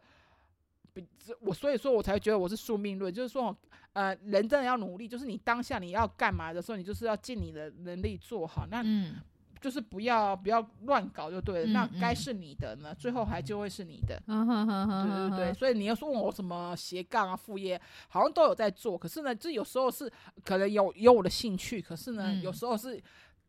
[1.41, 3.57] 我所以说我才觉得我是宿命论，就是说，
[3.95, 9.17] 呃，人真的要努力，就是你当下你要干嘛的时候，你就是要尽你的能力做好，那嗯
[9.65, 11.73] 就是不要不要乱搞就对了。
[11.73, 14.23] 那该是你的呢，最后还就会是你的。
[14.27, 18.99] 嗯哼哼哼对对对，所以你要说问我什么斜杠啊、副业，好像都有在做。
[18.99, 20.13] 可是呢，这有时候是
[20.45, 23.03] 可能有有我的兴趣，可是呢，嗯有时候是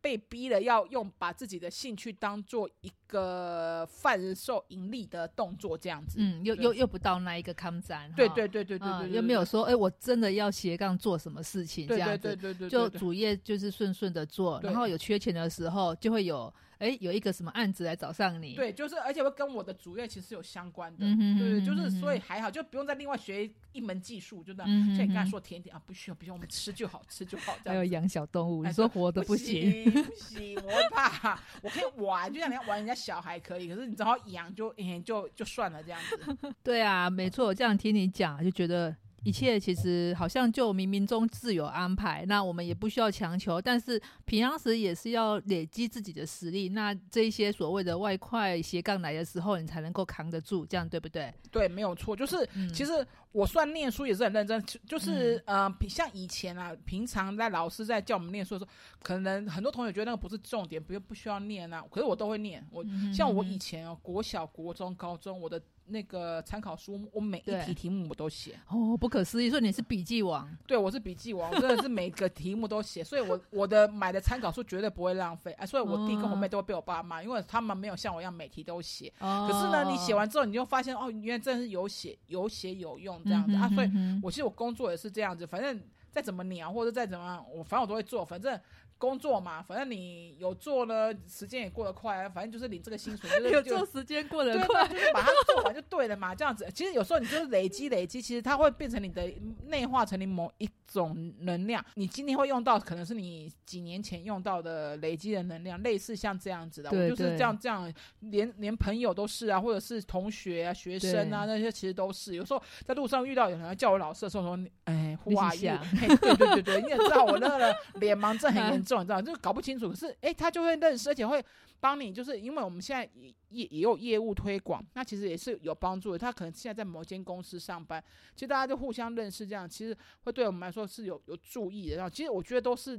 [0.06, 6.18] 被逼了要用把自己的兴趣当做一个贩售盈利的动作，这样子。
[6.20, 24.70] 嗯，又又又不到那一个康展，对对对对对对又没有说，哎，我真的要斜杠做什么事情这样子，对对对对，就主业就是顺顺的做，然后有缺钱的时候就会有，哎，有一个什么案子来找上你，对，就是而且会跟我的主业其实有相关的，嗯哼对，哼就是所以还好，就不用再另外学一门技术，就这样。
[24.70, 27.86] 嗯哼像你刚才说甜点啊，不需要，不需要，我们吃就好，吃就好，这 还有。
[27.86, 31.40] 养小动物，哎你说活的不行，不行，我会怕。
[31.62, 36.52] 我可以玩，就像你要玩人家小孩可以，可是你只要养就，哎就就算了这样子。
[36.62, 38.94] 对啊，没错，这样听你讲就觉得。
[39.26, 46.68] 一切其实好像就冥冥中自有安排，那我们也不需要强求，但是平常时也是要累积自己的实力。
[46.68, 51.34] 那这一些所谓的外快斜杠来的时候，你才能够扛得住，这样对不对？
[51.50, 58.70] 对，没有错，就是嗯其实我算念书也是很认真，就就是、呃，比像以前啊，平常在老师在叫我们念书的时候，
[59.02, 62.64] 可能很多同学觉得那个不是重点，不用不需要念啊，可是我都会念。
[62.70, 68.58] 我、嗯像我以前哦，国小、国中、高中，我的那个参考书，我每一对题题目我都写。
[68.68, 75.52] 哦，不可思议，说你是笔记王，对，我是笔记王， 我真的是每个题目都写，所以我我的买的参考书绝对不会浪费。
[75.52, 79.12] 哎、所以我弟跟我妹都会被我爸骂，因为他们没有像我一样每题都写。
[79.20, 83.68] 哦，可是呢，你写完之后，你就发现哦，原来真的是有写有写有用这样子、啊。
[83.68, 83.90] 所以
[84.22, 88.58] 我其实我工作也是这样子，反正再怎么鸟或者再怎么样，我反正我都会做，反正
[88.98, 96.66] 工作嘛，反正你有做呢，时间也过得快啊，反正就是领这个薪水， 就是有做时间过得快嘛，，就是把它做完就对了嘛，这样子。
[96.74, 99.30] 其实有时候你就是累积累积，其实它会变成你的
[99.66, 101.84] 内化成你某一种能量。
[101.94, 106.90] 你今天会用到，可能是你几年前用到的累积的能量，类似像这样子的。
[106.90, 112.34] 对我就是这样这样，连连朋友都是啊，或者是同学啊、学生啊那些，其实都是。
[112.34, 115.16] 有时候在路上遇到有人叫我老师的时候说，哎？
[115.56, 115.68] 谁
[116.00, 119.88] 嘿对对对对，你也知道我那个脸盲症很严重，你知道，就搞不清楚。
[119.88, 121.44] 可是哎，他就会认识，而且会
[121.80, 126.18] 帮你，就是因为我们现在也也也有业务推广，那其实也是有帮助的。
[126.18, 128.02] 他可能现在在某间公司上班，
[128.34, 131.96] 其实大家就互相认识，这样其实会对我们来说是有有注意的。
[131.96, 132.98] 然后其实我觉得都是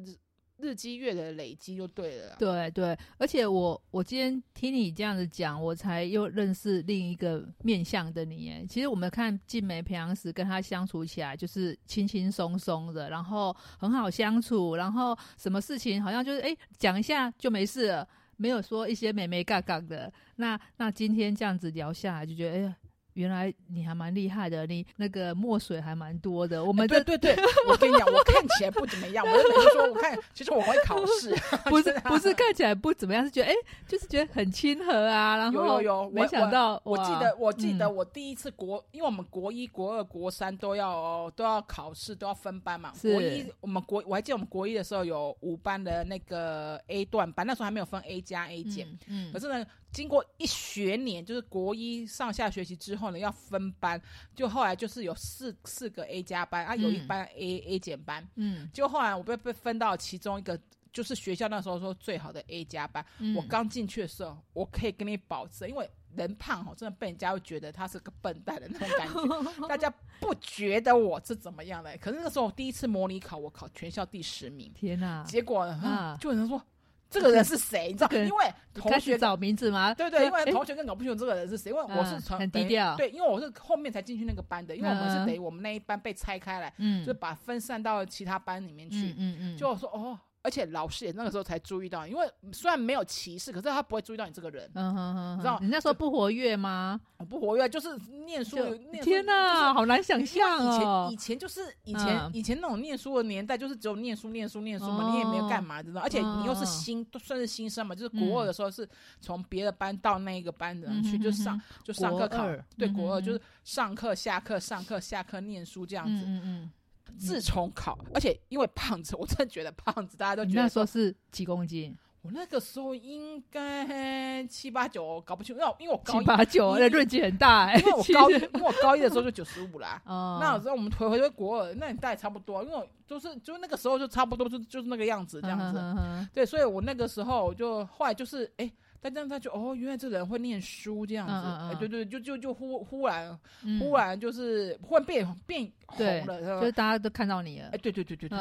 [0.57, 2.35] 日积月的累积就对了。
[2.37, 8.65] 对对，而且我我今天听你这样子讲，我才又认识另一个面向的你。
[8.67, 20.11] 其实我们看静梅培养时跟他相处起来，就是轻轻松松的，然后很好相处，然后什么事情好像就是哎讲一下就没事了，没有说一些美眉杠杠的。
[20.37, 22.75] 那那今天这样子聊下来，就觉得哎呀。
[23.17, 26.61] 原来你还蛮厉害的，你那个墨水还蛮多的。
[26.61, 33.53] 我我们这、对对对，我跟你讲，我看起来不怎么样，我就每次说，我看其实我会考试， 不是不是看起来不怎么样，是觉得哎、
[33.87, 35.35] 就是觉得很亲和啊。
[35.37, 42.93] 然后有有有没我想到哇我记得，我记得嗯我第一次国，因为我们国一、国二、国三都要都要考试，都要分班嘛。
[42.93, 48.87] 是国一我们国，我还记得我们国一的时候有五班的那个 A 段班，那时候还没有分 A 加 A 减。
[49.07, 49.65] 嗯，嗯可是呢，
[49.97, 53.99] 经过一学年，就是国一上下学期之后呢，要分班，
[54.35, 58.23] 就后来就是有四四个 A 加班啊，有一嗯班 A、A 减班。
[58.35, 60.59] 嗯，就后来我被被分到其中一个，
[60.93, 63.03] 就是学校那时候说最好的 A 加班。
[63.17, 71.97] 嗯我刚进去的时候，我可以跟你保证，因为人胖哦，真的被人家会觉得他是个笨蛋的那种感觉， 大家不觉得我是怎么样的。
[71.97, 76.61] 可是那个时候我第一次模拟考，我考全校第十名，天哪、结果啊啊，就有人说
[77.09, 77.87] 这个人是谁？
[77.87, 79.17] 你知道，因为同学。
[79.17, 79.93] 找名字吗？
[79.93, 89.17] 对对，因为同学更搞不清楚这个人是谁，因为我是嗯从很低调对，因为我是后面才进去那个班的，因为我们是等于我们那一班被拆开来，嗯，就把分散到其他班里面去嗯。
[89.17, 96.97] 嗯嗯，就说哦，而且老师也那个时候才注意到，因为虽然没有歧视，可是他不会注意到你这个人，嗯哼哼你知道哼，你那时候不活跃吗？
[97.17, 98.55] 我不活跃，就是念书，
[98.89, 101.09] 念天哪，好难想象以前哦。
[101.11, 101.17] 以。
[101.17, 102.31] 前就是以前、嗯。
[102.33, 105.11] 以前那种念书的年代，就是只有念书念书念书嘛，哦。
[105.11, 105.99] 你也没有干嘛，知道？
[105.99, 108.87] 而且你又是嗯新，都算是新生嘛，就是国二的时候是
[109.19, 116.23] 从别的班到那一个班的去，就上就上课考对，国二就是上课下课上课下课念书这样子。
[116.25, 116.71] 嗯嗯
[117.17, 121.95] 自从考，而且因为胖子，我真的觉得胖子，大家都觉得那时候是几公斤？
[122.21, 127.77] 我那个时候应该七八九，搞不清楚，因为我因为我高七一，八九，因那论级很大哎。
[127.79, 130.01] 因为我高一，因为我高一的时候就九十五啦。
[130.05, 135.79] 哦，那有时候我们回回归国二，那你大概差不多，因为我就是就那个时候就差不多就就是那个样子这样子。
[135.79, 138.71] 嗯哼哼哼对，所以我那个时候就后来就是哎。
[138.99, 141.69] 大家他就哦，原来这人会念书这样子，嗯嗯嗯。
[141.69, 143.79] 哎，对对，就就就忽忽然嗯。
[143.79, 147.69] 忽然就是忽然变变红了，就是大家都看到你了。
[147.73, 148.39] 哎，，对对对对对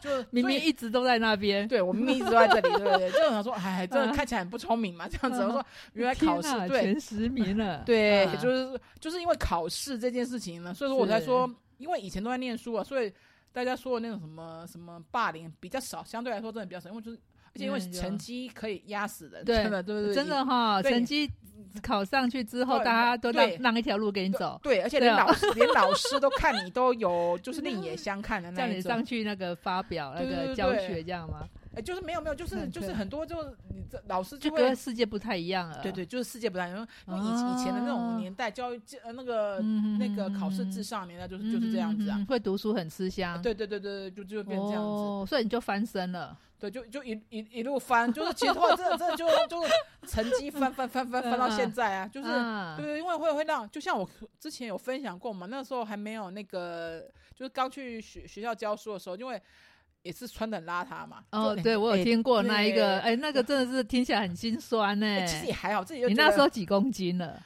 [0.00, 1.66] 就 明明一直都在那边。
[1.68, 3.10] 对我明明一直都在这里， 对不对？
[3.12, 5.42] 就想说，哎，真的看起来很不聪明嘛，这样子。
[5.42, 5.46] 嗯。
[5.46, 6.82] 我说，原来考试对。
[6.82, 7.82] 前十名了。
[7.86, 8.38] 对，嗯。
[8.38, 11.48] 就是就是因为考试这件事情呢，所以说我才说，
[11.78, 13.12] 因为以前都在念书啊，所以
[13.52, 17.18] 大家说的那种什么什么霸凌比较少，相对来说真的比较少，因为就是
[17.54, 20.14] 而且因为成绩可以压死人，对真的对不对？
[20.14, 21.30] 真的哈，对成绩
[21.82, 28.80] 考上去之后，大家都让让一条路给你走，对，而且连老师 连老师都看你都有就是另眼相看的那种叫你。
[28.82, 31.48] 上去那个发表那个教学这样吗？
[31.74, 35.80] 哎，就是没有没有，就是就是很多就是你这老师就跟世界不太一样了。
[35.82, 42.16] 对对，就是世界不太一样，因为以前以前的那种年代，教育呃那个嗯，那个考试至上年代，就是就是这样子啊。
[42.18, 43.40] 嗯，会读书很吃香。
[43.40, 44.86] 对对对对，对就就变这样子。
[44.86, 46.36] 哦，所以你就翻身了。
[46.62, 49.60] 对，就就一一一路翻，就是其实后来真的真的就就
[50.06, 52.28] 成绩翻翻翻翻翻到现在啊，就是。
[52.30, 59.42] 嗯对，因为会会让，就像我之前有分享过嘛，那时候还没有那个，就是刚去学学校教书的时候，因为
[60.02, 61.24] 也是穿的很邋遢嘛。
[61.32, 65.04] 哦，就对我有哎听过那一个，对哎，那个真的是听起来很心酸呢。
[65.04, 67.42] 哎其实也还好，自己就你那时候几公斤了？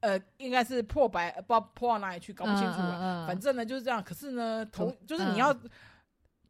[0.00, 2.78] 呃，应该是破百，呃不知道破到哪里去，搞不清楚
[3.26, 4.02] 反正呢就是这样。
[4.02, 5.52] 可是呢，同同就是你要，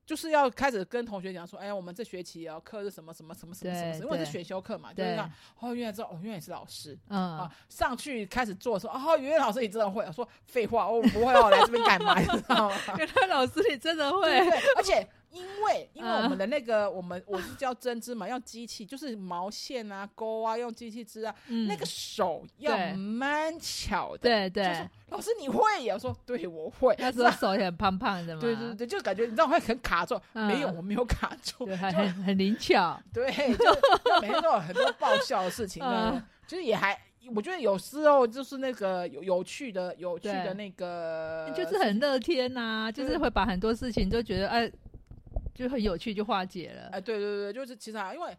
[0.04, 5.30] 就是要开始跟同学讲说，哎，我们这学期啊课是什么什么什么什么什么，因为是选修课嘛，就是对这样。
[5.60, 6.98] 哦，原来知道，哦，原来你是老师。
[7.08, 10.04] 嗯啊，，上去开始做的时候，哦，原来老师你真的会。
[10.04, 12.18] 我说废话，我不会，哦来这边干嘛？
[12.18, 12.76] 你知道吗？
[12.98, 21.34] 原来老师你真的对会，对，而且因为因为我们的那个我们我是叫针织嘛，用机器就是毛线啊钩啊，用机器织啊，
[21.66, 24.18] 那个手要蛮巧的。
[24.18, 25.62] 对对，老师你会？
[25.92, 26.94] 我说对，我会。
[26.98, 28.40] 那时候手也很胖胖的嘛。
[28.40, 33.00] 对对对，就感觉你知道会很卡住，没有我没有卡住，很很灵巧。
[33.12, 36.98] 对，就每天都有很多爆笑的事情 呢，就是也还。
[37.36, 44.70] 我觉得有时候就是那个有有趣的、有趣的那个，就是很乐天呐，就是会把很多事情都觉得哎，
[45.54, 46.88] 就很有趣，就化解了。
[46.92, 48.36] 哎，对对对，就是其实啊，因为。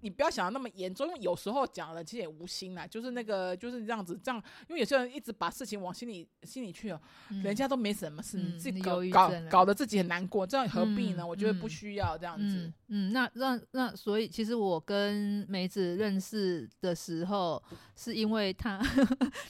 [0.00, 4.36] 你不要想的那么严重，因为有时候讲了其实也无心啦，就是那个就是这样子，这样，
[4.68, 7.00] 因为有些人一直把事情往心里心里去哦，
[7.42, 11.26] 人家都没什么事，你自己搞搞搞得自己很难过，这样何必呢？
[11.26, 12.70] 我觉得不需要这样子。
[12.88, 17.62] 嗯，那那那，所以其实我跟梅子认识的时候，
[17.96, 18.78] 是因为他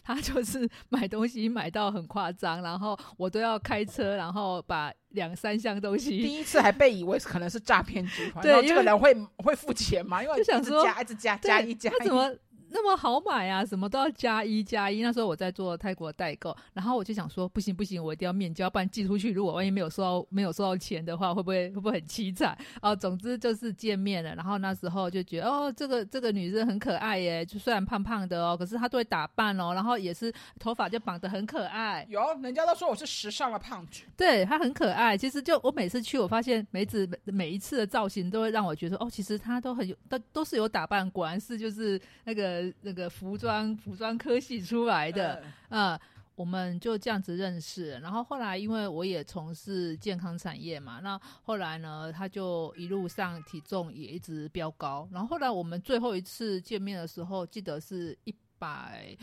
[0.04, 4.94] 他 就是买东西买到很夸张，然后我都要开车，然后把。
[5.14, 10.22] 两三箱东西，第一次还被以为可能是诈骗集团，对，这个人会会付钱吗？
[10.22, 12.30] 因为就想说加一直加加一加，他怎么？
[12.76, 15.00] 那么好买啊，什么都要加一加一。
[15.00, 22.58] 那时候我在做泰国代购，然后我就想说，不行不行，我一定要面交，不然寄出去，如果万一没有收到没有收到钱的话，会不会 会不会很凄惨？
[22.82, 24.34] 哦，总之就是见面了。
[24.34, 32.04] 然后那时候就觉得，哦，这个这个女生很可爱耶，就虽然胖胖的哦，可是她都会打扮哦，然后也是头发就绑得很可爱。
[32.10, 34.02] 有，人家都说我是时尚的胖子。
[34.16, 35.16] 对她很可爱。
[35.16, 43.76] 其实就我每次去，我发现梅子每一次的造型都会让我觉得，哦，其实她都很有，都都是有打扮，果然是就是那个那个服装。
[43.76, 45.98] 服装科系出来的，嗯，
[46.34, 47.98] 我们就这样子认识。
[48.00, 55.08] 然后后来，因为我也从事健康产业嘛，那后来呢，他就一路上体重也一直飙高。
[55.12, 59.16] 然后后来我们最后一次见面的时候，记得是一百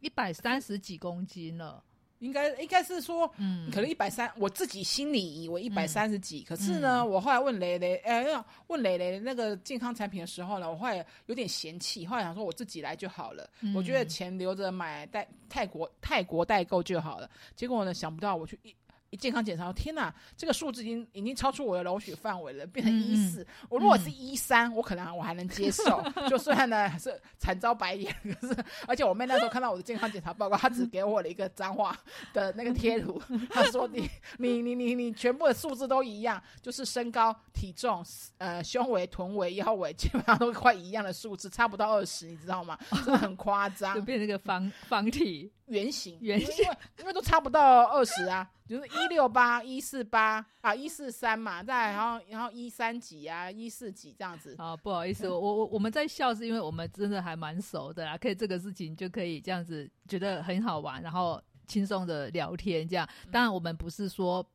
[0.00, 1.82] 一百三十几公斤了。
[2.20, 8.26] 应该应该是说，嗯，可能一百三，我自己心里以为一百三十几，可是呢，我后来问雷雷，哎，
[8.68, 18.74] 问雷雷那个健康产品的时候呢，我后来有点嫌弃，后来想说我自己来就好了，我觉得钱留着买代泰国泰国代购就好了，结果呢，想不到我去一。
[19.10, 23.46] 一健康检查，天哪，这个数字已经已经超出我的容许范围了，变成一四。
[23.68, 26.02] 我如果是一三，我可能我还能接受。
[26.28, 31.96] 就虽然呢是惨遭白眼，可是而且我妹那时候看到我的健康检查报告，她只给我了一个脏话
[32.32, 33.20] 的那个贴图。
[33.50, 38.04] 她说：“你你你你你全部的数字都一样，就是身高、体重、
[38.38, 42.78] 呃胸围、臀围、腰围，基本上都快一样的数字，差不到二十，你知道吗？
[43.04, 54.54] 真的很夸张， 就变成一个方方体。”圆形，圆形，因为因为都差不到二十啊， 就是一六八、一四八啊、一四三嘛，再然后然后一三几啊、一四几这样子。
[54.58, 63.08] 啊，不好意思，我我我们在笑是因为我们真的还蛮熟的啦，可以这个事情就可以这样子觉得很好玩，然后轻松的聊天这样。
[63.30, 64.46] 当然我们不是说。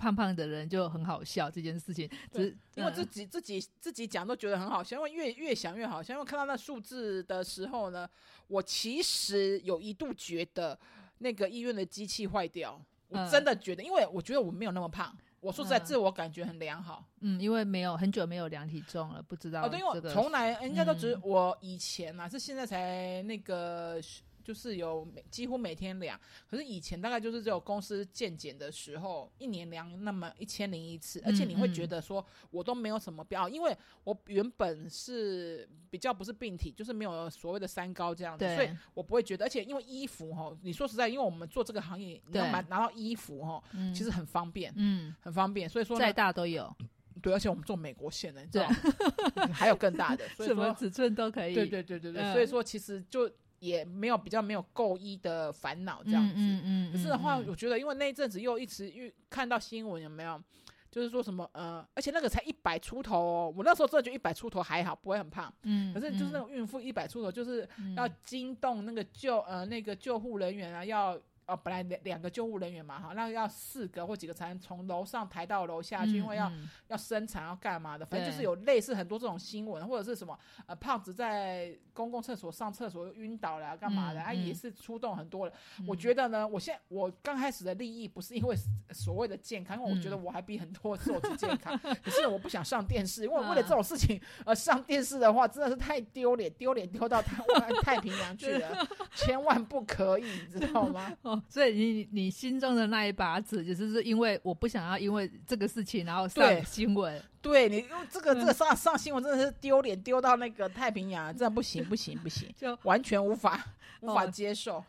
[0.00, 6.14] 胖胖的人就很好笑这件事情，只是因为自己自己自己讲都觉得很好笑，因为越越想越好笑。
[6.14, 8.08] 因为看到那数字的时候呢，
[8.48, 10.78] 我其实有一度觉得
[11.18, 15.14] 那个医院的机器坏掉，我真的觉得，因为我觉得我没有那么胖。
[15.40, 17.04] 我说实在，自我感觉很良好。
[17.20, 19.66] 嗯，因为没有很久没有量体重了，不知道。
[19.66, 24.00] 哦，对，因为从来人家都只我以前啊，是现在才那个。
[24.42, 26.18] 就是有每几乎每天量，
[26.48, 43.62] 可是以前大概就是只有公司健检的时候，一年量那么一千零一次，而且你会觉得说我都没有什么标，因为我原本是比较不是病体，就是没有所谓的三高这样子，所以我不会觉得，而且因为衣服哈，你说实在，因为我们做这个行业，你要买拿到衣服哈，
[43.94, 46.74] 其实很方便，嗯，很方便，所以说再大都有，
[47.22, 48.64] 对，而且我们做美国线的，对，
[49.52, 53.30] 还有更大的，什么尺寸都可以，对对对对对，所以说其实就。
[53.60, 60.42] 也没有比较没有够医的烦恼这样子，嗯嗯可是的话，我觉得因为那一阵子又一直遇看到新闻有没有，
[60.90, 71.16] 就是说什么呃，而且那个才一百出头哦，我那时候真的就一百出头还好，不会很胖，嗯，可是就是那种孕妇一百出头，就是要惊动那个救呃那个救护人员啊要。
[71.50, 76.50] 哦，本来两两个救护人员嘛，哈，那要四个或几个才能从楼上抬到楼下去，因为要
[76.88, 85.54] 要生产要干嘛的，反正就是有类似很多这种新闻，或者是什么呃胖子在公共厕所上厕所又晕倒了干嘛的，啊也是出动很多人。
[85.86, 88.56] 我觉得呢，我现在我刚开始的利益不是因为
[88.90, 97.42] 所谓的健康，因为我觉得我还比很多瘦子健康， 可是我不想上电视，因为为了这种事情呃上电视的话真的是太丢脸，丢脸丢到太
[97.82, 101.10] 太平洋去了，千万不可以，你知道吗？
[101.48, 107.22] 所以你你心中的那一把尺，就是是，因为我不想要因为这个事情然后上新闻。
[107.42, 113.64] 对你用这个这个上上新闻真的是丢脸丢到那个太平洋，真的不行不行不行，就完全无法
[114.02, 114.84] 无法接受。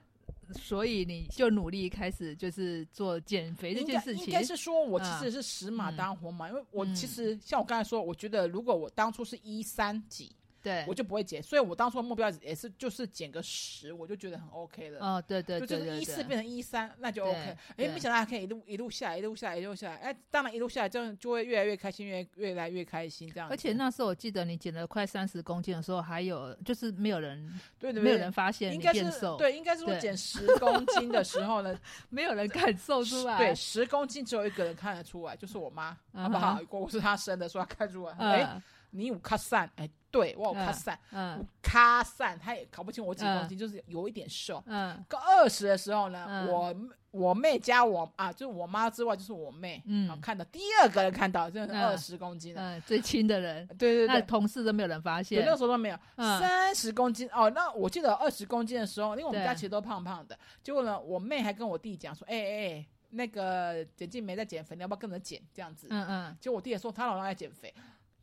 [0.54, 4.44] 所以你就努力开始就是做减肥这件事情该应该。
[4.44, 10.30] 是说，我其嗯实是死马嗯当活马，因为我嗯其实像我刚才说，我觉得如果我当初是一三几，
[10.62, 15.00] 对我，就不会减，所以我当初的目标也是就是减个十，我就觉得很 OK 了。
[15.00, 17.38] 哦，对对就就是一四变成一三，那就 OK。
[17.38, 19.96] 哎，对没想到还可以一路一路下来，一路下来，一路下来。
[19.98, 23.50] 哎，当然一路下来，这样就会越来越开心，越越来越开心这样。
[23.50, 27.40] 而且那时候我记得你减了快三十公斤的时候，还有就是没有人
[27.80, 31.78] 对对对，没有人发现你应该是变瘦，，对，应该是说对减十公斤的时候呢，
[32.10, 36.68] 没有人感受出来，对，十公斤只有一个人看得出来，就是我妈，好不好嗯？
[36.70, 38.14] 我是她生的，说她看出来。
[38.20, 44.62] 哎，嗯你有卡散，哎，对我有卡嗯散，嗯卡散，他也搞不清我几公斤，就是有一点瘦。
[44.68, 45.04] 嗯。
[45.08, 46.48] 个二十的时候呢，嗯。
[46.48, 46.76] 我
[47.12, 50.08] 我妹加我啊，就是我妈之外，就是我妹，嗯。
[50.08, 51.84] 好看到第二个人看到，真的是嗯。
[51.84, 52.62] 二十公斤了。
[52.62, 54.08] 嗯，最亲的人，那对对。
[54.08, 55.98] 对，同事都没有人发对，现那，个时候都没有。
[56.16, 56.40] 嗯。
[56.40, 57.50] 三十公斤哦。
[57.50, 65.88] 那我记得二十公斤的时候，因为我们家其实都胖胖的，结果呢，我妹还跟我弟讲说：“哎哎哎，那个简静梅在减肥，你要不要跟着减？”这样子。
[65.90, 67.74] 嗯嗯，结果我弟也说他老公在减肥，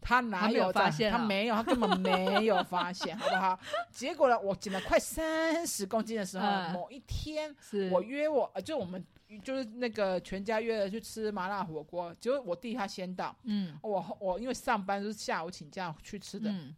[0.01, 1.19] 他哪有发现啊。
[1.19, 3.59] 他没有，他根本没有发现， 好不好？
[3.91, 6.73] 结果呢，我减了快三十公斤的时候，嗯。
[6.73, 7.89] 某一天是。
[7.91, 9.05] 我约我，呃就我们
[9.43, 13.79] 就是那个全家约了去吃麻辣火锅，结果我弟他先到，嗯。
[13.83, 16.75] 我我因为上班就是下午请假去吃的，嗯，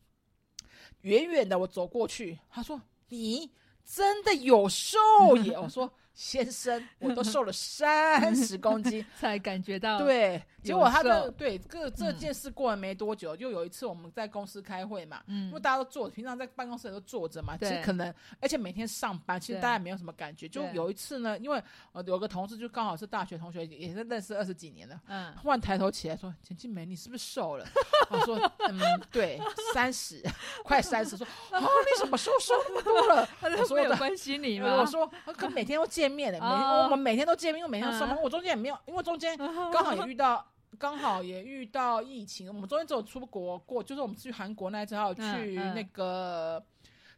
[1.03, 3.51] 远远的我走过去，他说你
[3.85, 4.99] 真的有瘦
[5.45, 20.49] 耶，我说先生，我都瘦了三十公斤， 才感觉到，对，结果他有瘦这对这这嗯件事过了没多久，就有一次我们在公司开会嘛，因嗯为大家都坐，平常在办公室都坐着嘛，其实对可能，而且每天上班，其实大家没有什么感觉。
[20.49, 25.01] 就有一次呢，因为呃有个同事就刚好是大学同学，也是认识二十几年了。
[25.07, 27.67] 嗯忽然抬头起来说：“简静梅，你是不是瘦了？”
[28.11, 28.37] 我说
[28.69, 28.79] ：“嗯，
[29.11, 29.41] 对，
[29.73, 30.23] 三十，
[30.65, 31.67] 快三十。”说：“啊，你
[31.99, 34.77] 怎么瘦瘦那么多了？” 他我说有关心你吗？
[34.77, 40.45] 我说：“可每天都见面的，每哦我们每天都见面，因为每天都上班，嗯我中间也没有，因为中间刚好也遇到，
[40.81, 42.49] 刚好也遇到疫情。
[42.49, 46.65] 我们中间只有出国过，就是我们去韩国那一次，还有去嗯嗯那个、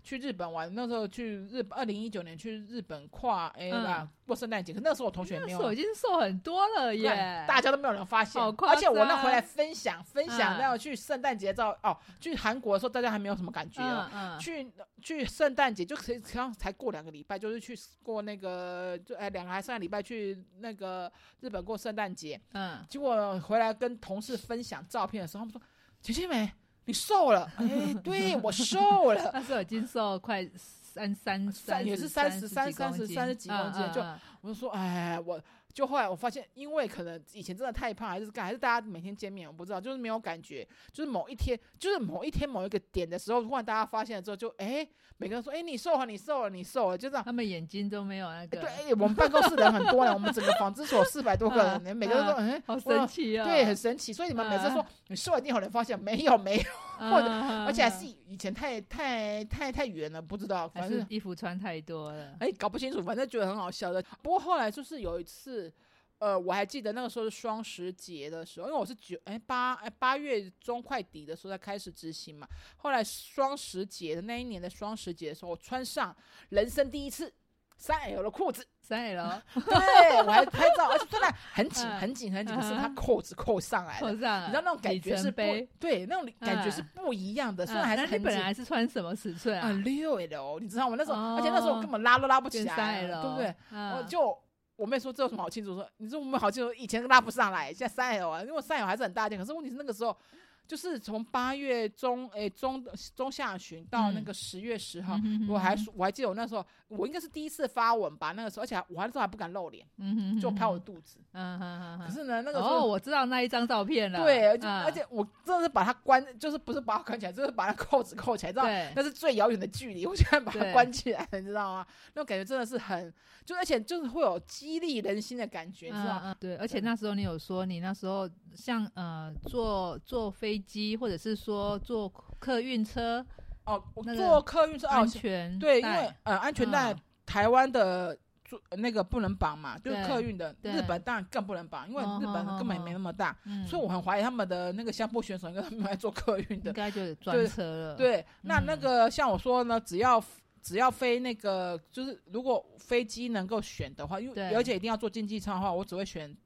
[0.02, 0.74] 去日本玩。
[0.74, 4.72] 那时候去日本，二零一九年去日本跨 A 啦、嗯过圣诞节。
[4.72, 5.76] 可那时候我同学没有那时候已。
[5.76, 14.72] 经瘦很多了耶对，大家都没有人发现而且我那回来分享分享嗯那个去圣诞节照哦，去韩国的时候大家还没有什么感觉哦，嗯嗯，去
[15.02, 22.40] 去圣诞节就可以，刚才过两个礼拜，就是去过那个，就哎两个还三个礼拜去那个日本过圣诞节。
[22.52, 25.60] 嗯结果回来跟同事分享照片的时候，他们说
[26.00, 26.52] ：“姐姐美，
[26.84, 27.50] 你瘦了。
[27.58, 30.46] ”哎，对我瘦了，那时候已经瘦快
[30.94, 34.00] 三三三也是三30 30 30 30几公斤就
[34.42, 35.40] 我就说：“哎，我
[35.72, 54.12] 就后来我发现，因为可能以前真的太胖，还是干，还是大家每天见面，我不知道，就是没有感觉，就是某一天，就是某一天某一个点的时候，突然大家发现了之后，就哎，每个人说：哎，你瘦了，你瘦了，你瘦了，就这样。”他们眼睛都没有那个，对，哎我们办公室人很多呢，我们整个纺织所四百多个人， 每个人都哎，好神奇哦，对，很神奇。
[54.12, 56.64] 所以你们每次说你瘦了，一定有人发现没有没有，
[57.10, 64.02] 或者嗯，而且还是以前太太太太远了，不知道，反正衣服穿太多了，哎搞不清楚，反正觉得很好笑的。
[64.22, 65.72] 不过后来就是有一次。
[66.18, 72.46] 呃，我还记得那个时候是双十节的时候，因为我是九哎八哎八月中快底的时候才开始执行嘛。
[72.76, 76.16] 后来双十节的那一年的双十节的时候，我穿上
[76.50, 77.34] 人生第一次
[77.76, 85.40] 三 L 的裤子，三 L 对我还拍照，而且真的很紧嗯很紧很紧，可是嗯它扣子扣上来了，扣上，你知道那种感觉是不，
[85.78, 89.72] 对，那种感觉是嗯不一样的，虽嗯然还是很紧本来是穿什么尺寸啊啊？
[89.84, 90.96] 六 L，你知道吗？
[90.98, 93.54] 那时候，哦而且那时候我根本拉都拉不起来对不对？
[93.70, 94.36] 嗯我就
[94.76, 95.74] 我妹说这有什么好庆祝？
[95.76, 100.16] 说你说我们好庆祝，以前拉不上来，现在三 L 啊，因为三 L 还是很大件，可是问题是那个时候。
[100.64, 102.82] 就是从八月中，诶、中
[103.16, 106.64] 中下旬到那个十月十号，我还我还记得我那时候，
[106.96, 111.18] 我应该是第一次发文吧，那个时候，而且还我那时候还不敢露脸，嗯哼哼就拍我的肚子。
[111.32, 118.64] 嗯哼哼哼可是呢，那个时哦，候我知道那一张照片了，对，而且、嗯而且我真的是把它关，就是不是把它关起来，就是把它扣子扣起来，知道
[118.94, 121.86] 那是最遥远的距离，我现在把它关起来，你知道吗？
[122.14, 123.12] 那种感觉真的是很，
[123.44, 126.36] 就而且就是会有激励人心的感觉，你知道吗？
[126.38, 133.24] 对，而且那时候你有说，你那时候像呃坐坐飞机，或者是说坐客运车，
[133.64, 138.16] 哦，我那个坐客运车哦安，全对，因为呃安全带嗯台湾的。
[138.44, 146.72] 坐那个不能绑嘛，就是客运的，日本当然更不能绑，因为哦日本根本没那么大，嗯，所以我很怀疑他们的那个相扑选手应该没有在做客运的应。
[146.74, 150.22] 该就是专车了，，对，那那嗯个像我说呢，只要
[150.60, 156.36] 只要飞那个，就是如果飞机能够选的话，因为而且一定要坐经济舱的话，我只会选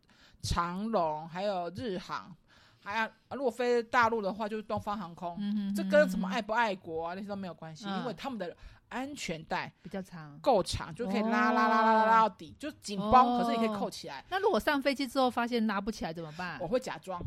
[0.43, 2.33] 长龙，还有日航，
[2.87, 5.37] 还要如果飞大陆的话，就是东方航空。
[5.41, 8.57] 嗯哼，这跟什么嗯爱不爱国啊那些都没有关系，因为嗯他们的
[8.89, 10.39] 安全带比较长。
[10.39, 14.25] 够长，就可以拉拉拉拉拉拉到底，就紧绷，可是你可以扣起来。
[14.31, 16.57] 那如果上飞机之后发现拉不起来怎么办？
[16.61, 17.21] 我会假装。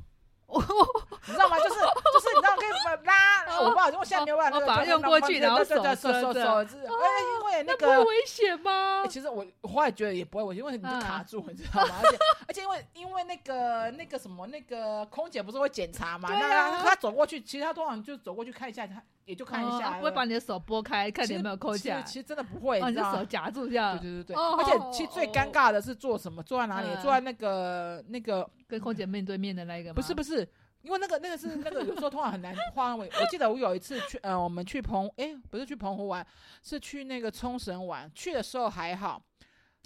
[1.27, 1.57] 你知道吗？
[1.57, 9.03] 就是就是，你知道可以拉，我不好，因为现在没有办法，我把它用过去，然后手手手手，哎，因为那个危险吗？
[9.07, 11.95] 其实我后来觉得也不会危险，因为你就卡住，你知道吗？
[12.01, 16.29] 而且而且因为因为那个那个什么那个空姐不是会检查嘛？
[16.31, 22.01] 那他走过去，其实他通常就走过去看一下，他也就看一下，不会把你的手拨开，看你有没有扣起来。
[22.01, 23.97] 其实真的不会，你的手夹住这样。
[23.99, 26.41] 对对对对，而且其实最尴尬的是坐什么？
[26.41, 26.87] 坐在哪里？
[27.01, 29.95] 坐在那个那个跟空姐面对面的那个吗？
[29.95, 30.38] 不是不是。
[30.81, 33.09] 因为那个那个是那个有时候通常很难换位。
[33.19, 36.25] 我记得我有一次去呃，我们去澎哎不是去澎湖玩，
[36.63, 38.09] 是去那个冲绳玩。
[38.13, 39.21] 去的时候还好，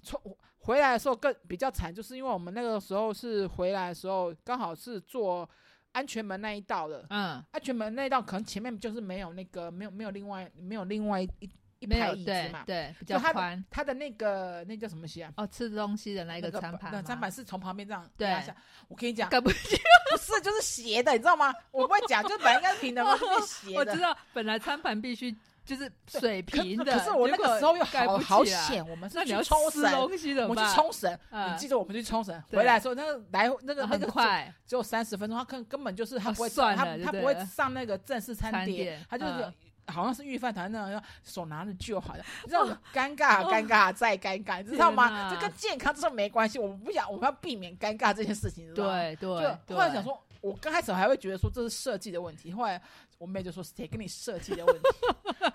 [0.02, 0.20] 冲
[0.58, 5.48] 回来的时候更比较惨，就是因为我们那个时候是回来的时候刚好是坐
[5.92, 11.28] 安全门那一道的，嗯，安全门那一道可能前面就是没有那个没有没有另外没有另外一。
[11.84, 13.64] 一排椅子嘛，对，比较宽。
[13.70, 15.32] 它的那个那叫什么席啊？
[15.36, 18.54] 哦，吃东西的那个餐盘，那餐盘是从旁边这样压下。
[18.88, 21.54] 我跟你讲，不 不是，就是斜的，你知道吗？
[21.70, 23.78] 我不会讲，就本来应该是平的嘛，变斜的。
[23.78, 39.52] 我知道，本来餐盘必须就是水平的，可是我那个时候又好好险，我们是去冲绳，我去冲绳，你记得我们去冲绳回来的时候，那个来那个那个快，只有三十分钟，他根根本就是他不会算，他他不会上那个正式餐点，他就是。
[39.86, 45.30] 好像是御饭团那样，手拿着就好了，你知道尴尬，尴尬再尴尬，你知道吗？
[45.32, 49.56] 这跟健康这没关系，我们不想，我们要避免尴尬这件事情，对对。
[49.66, 52.80] 就后来想说，我刚开始还会觉得说这是设计的问题，后来
[53.18, 54.88] 我妹就说谁跟你设计的问题，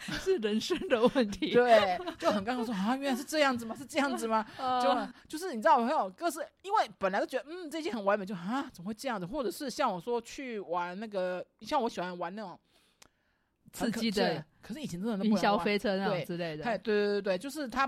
[0.22, 1.52] 是人生的问题。
[1.54, 3.76] 对，就很尴尬说啊，原来是这样子吗？
[3.78, 4.46] 是这样子吗？
[4.82, 9.26] 就就是你知道，我有各是因为本来都觉得嗯这件很完美，就啊怎么会这样子？
[9.26, 12.60] 或者是像我说去玩那个，像我喜欢玩那种。
[13.72, 17.86] 刺激的，可是以前真的都云霄飞车那种之类的，对对对对就是他，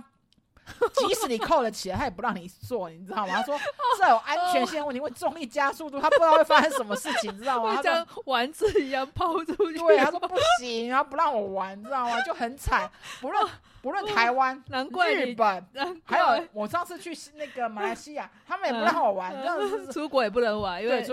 [0.93, 3.34] 即使你扣了起来，他也不让你坐，你知道吗？
[3.36, 3.59] 他说
[3.99, 7.75] 这有安全性问题，会重力加速度，他不知道会发生什么事情，知道吗？
[7.75, 12.21] 他像丸子一样抛出去，对，他说不行，然后不让我玩，知道吗？
[12.21, 13.47] 就很惨，不论
[13.82, 15.67] 不论台湾、难怪日本，
[16.05, 21.03] 还有我上次去那个马来西亚，他们也不让我玩，这样子出国也不能玩，因为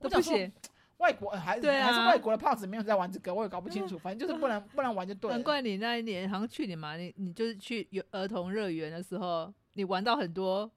[0.00, 0.52] 都不行。
[1.00, 3.96] 外国还是还是外国的胖子没有在玩这个，我也搞不清楚。
[4.00, 5.36] 反正就是不能 不能玩就对了。
[5.36, 10.70] 难怪你那一年好像去年嘛，你你就是去儿童乐园的时候，你玩到很多，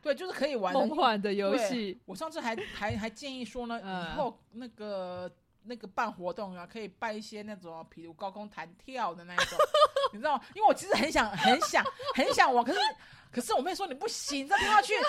[0.00, 2.00] 对，就是可以玩梦幻的游戏。
[2.06, 5.30] 我上次还还还建议说呢，以后那个
[5.64, 9.58] 那个办活动啊，可以办一些那种，比如高空弹跳的那一种，
[10.12, 12.78] 你知道因为我其实很想很想很想玩，可是。
[13.34, 15.04] 可是我妹说你不行，再听下去， 那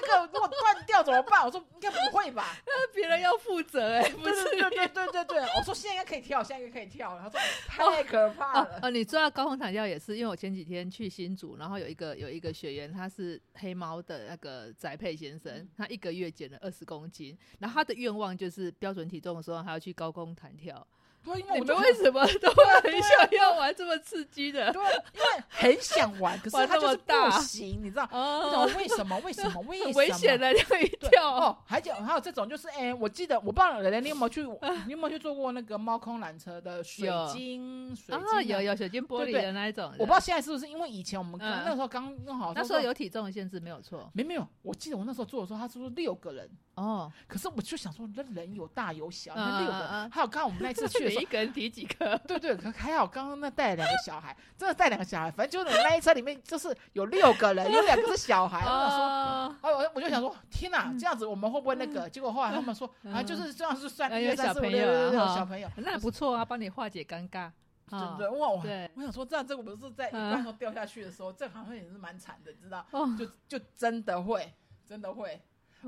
[0.00, 1.44] 那个如果断掉怎么办？
[1.44, 2.56] 我说应该不会吧？
[2.64, 4.44] 那别人要负责哎，不是？
[4.44, 7.18] 对对对对对，我说现在应该可以跳，现在应该可以跳。
[7.18, 8.78] 他说太可怕了。
[8.80, 20.86] 哦，你说到高空弹跳也是，因为我前几天去新竹，然后有一个有一个学员，他是黑猫的那个宅配先生，他一个月减了二十公斤，然后他的愿望就是标准体重的时候还要去高空弹跳。
[21.26, 24.72] 对，因为我们为什么都会很想要玩这么刺激的？
[24.72, 27.12] 对，因为很想玩，可是他就是不
[27.42, 28.08] 行，你知道？
[28.12, 29.18] 哦，为什么？
[29.24, 29.60] 为什么？
[29.62, 29.92] 为什么？
[29.94, 31.58] 危险的这一跳哦！
[31.66, 34.42] 还有还有这种，就是哎，我记得我不知道人你有没有去，
[34.86, 37.94] 你有没有去坐过那个猫空缆车的水晶？
[37.96, 39.90] 水晶有有水晶玻璃的那一种。
[39.98, 44.08] 我不知道现在是不是因为以前我们那时候刚弄好，那时候有体重的限制，没有错。
[44.14, 47.12] 没没有，我记得我那时候坐的时候，他是说六个人哦。
[47.26, 50.08] 可是我就想说，那人有大有小，那六个。
[50.10, 52.16] 还有刚刚我们那次去的时候，一个人提几个。
[52.26, 58.60] 对对，可还好，刚刚那带两个小孩，真的带两个小孩，反正就是那一车里面就是有六个人，有两个是小孩。
[58.64, 62.08] 我想说，哎，我我就想说，天哪，这样子我们会不会那个？
[62.08, 67.50] 结果后来他们说，啊，就是这样是算有小朋友，小朋友，那不错啊，帮你化解尴尬。
[67.88, 68.56] 真的哇，我
[68.96, 72.84] 我想说，这样这个不是在一般都掉下去的时候，这好像也是蛮惨的，你知道？
[73.16, 74.52] 就就真的会，
[74.84, 75.40] 真的会，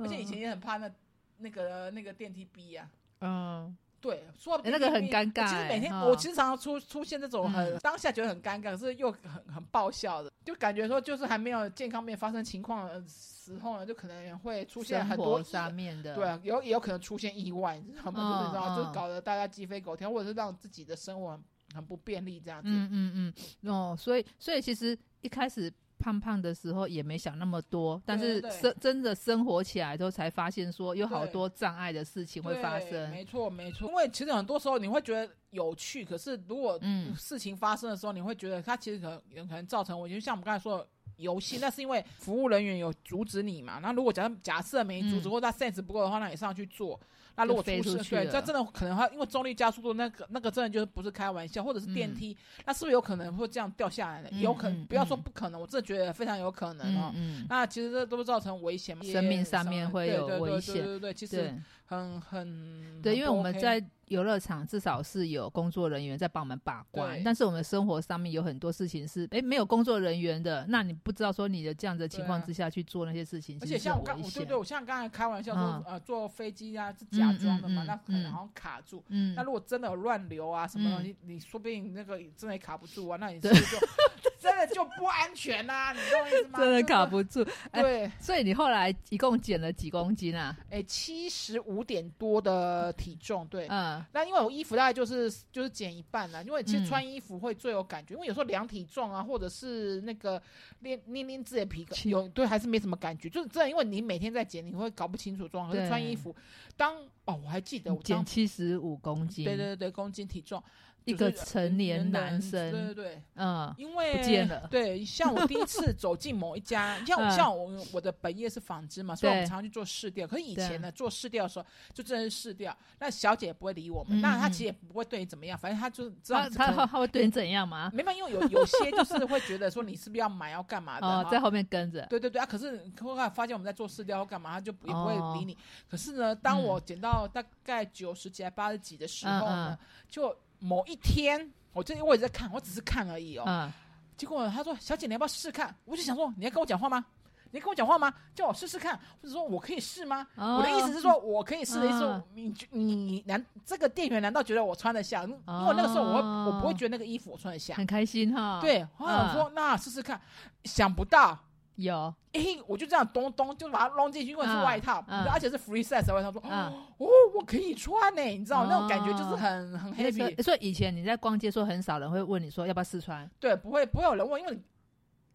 [0.03, 0.91] 而且以前也很怕那
[1.39, 2.89] 那个那个电梯逼呀，
[3.21, 3.77] 嗯。
[4.01, 5.45] 对，说那个很尴尬。
[5.49, 9.21] 其实每天我经常常出出现这种很当下觉得很尴尬，可是又很
[9.53, 18.39] 很爆笑的，就感觉说就是还没有健康面发生情况的时候呢，就可能会出现很多上面的，对，有也有可能出现意外，你知道吗？
[18.39, 21.37] 就是知道，就搞得大家鸡飞狗跳，或者是让自己的生活
[21.75, 22.69] 很不便利这样子。
[22.71, 23.35] 嗯嗯
[23.65, 25.69] 嗯，哦，所以所以其实一开始。
[25.99, 33.11] 胖胖的时候也没想那么多，但是生真的生活起来之后才发现说有好多障碍的事情会发生。
[33.11, 36.81] 没错没错，因为其实很多时候你会觉得有趣，可是如果
[37.17, 43.79] 事情发生的时候，你会觉得它其实可能可能造成我，就像我们刚才说的，游戏，那是因为服务人员有阻止你嘛。
[43.83, 46.99] 那如果假设假设没阻止，嗯或者他 sense 不够的话，那你上去做。
[47.39, 52.37] 那如果出事，对，这真的可能它因为重力加速度那个那个真的就是不是开玩笑，或者是电梯，
[52.67, 54.29] 那是不是有可能会这样掉下来呢？
[54.33, 57.15] 嗯有可能，嗯不要说嗯不可能，我真的觉得非常有可能哦。
[57.49, 61.55] 那其实这都是造成危险嘛，生命上面会有对对对危险对对对，其实对
[61.89, 79.03] 很很对，因为我们在游乐场至少是有工作人员在帮我们把关，但是我们生活上面有很多事情是哎没有工作人员的，那你不知道说你的这样的情况之下去做那些事情，而且像我刚，我对对，我像刚才开玩笑说，嗯呃，坐飞机啊是假装的嘛，那可能嗯好像卡住。
[79.09, 83.77] 嗯那如果真的有乱流啊什么东嗯西，你说不定那个真的也卡不住啊，那你是对不是
[84.21, 85.93] 就真的就不安全呐？
[85.97, 86.59] 你懂我意思吗？
[86.61, 87.45] 真的卡不住。
[87.71, 90.57] 哎对，所以你后来一共减了几公斤啊？
[90.71, 93.67] 哎，七十五点多的体重，对。
[93.69, 100.41] 嗯那因为我衣服大概就是就是减一半啦，因为其实嗯穿衣服会最有感觉，因为有时候量体重啊，或者是那个
[100.81, 105.71] 练捏捏自己的皮轻有对还是没什么感觉，就是真的，因为你每天在减，你会搞不清楚状况。
[105.73, 106.35] 可是对穿衣服，
[106.77, 110.63] 当哦我还记得我减七十五公斤，对对对对公斤体重，
[111.09, 120.27] 一个成年男生对对对，嗯因为不见了对，像我第一次走进某一家， 像嗯像我我的本业是纺织嘛，所以我们常常去做试调。
[120.27, 127.91] 可是以前呢，做试调的时候，就真的是试调，那小姐也不会理我们，那她其实也不会对你怎么样，反正她就知道他他可能他会对你怎样吗？
[127.95, 132.47] 没办法，因为有有些就是会觉得说你是不是要买要干嘛的哦，在后面跟着，对对对啊！
[132.47, 135.57] 可是后来发现我们在做试调或干嘛，她就不也不哦会理你。
[135.89, 139.79] 可是呢，当我减到大概九十几还八十几的时候呢，
[140.09, 143.45] 就某一天，我这我也在看，我只是看而已哦。
[143.47, 143.73] 嗯，
[144.17, 147.05] 结果他说：“小姐，你要不要试试看？”我就想说：“你要跟我讲话吗？
[147.51, 148.13] 你要跟我讲话吗？
[148.35, 155.23] 叫我试试看，或者说我可以试吗？”我的意思是说，我可以试的意思你你你难这个店员难道觉得我穿得下？
[155.25, 157.75] 因为那个时候我会我不会觉得那个衣服我穿得下。
[157.75, 160.21] 很开心哈。，对，我说：“那试试看。”
[160.65, 161.39] 想不到。
[161.79, 166.33] 有，诶，我就这样咚咚就把它弄进去，因为是嗯外套，嗯而且是 free size 的外套。
[166.33, 167.07] 说嗯哦，
[167.37, 170.43] 我可以穿呢，你知道那种感觉就是很很 happy。
[170.43, 174.61] 所以以前你在逛街，说很少人会问你说要不要试穿，对，不会不会有人问，因为你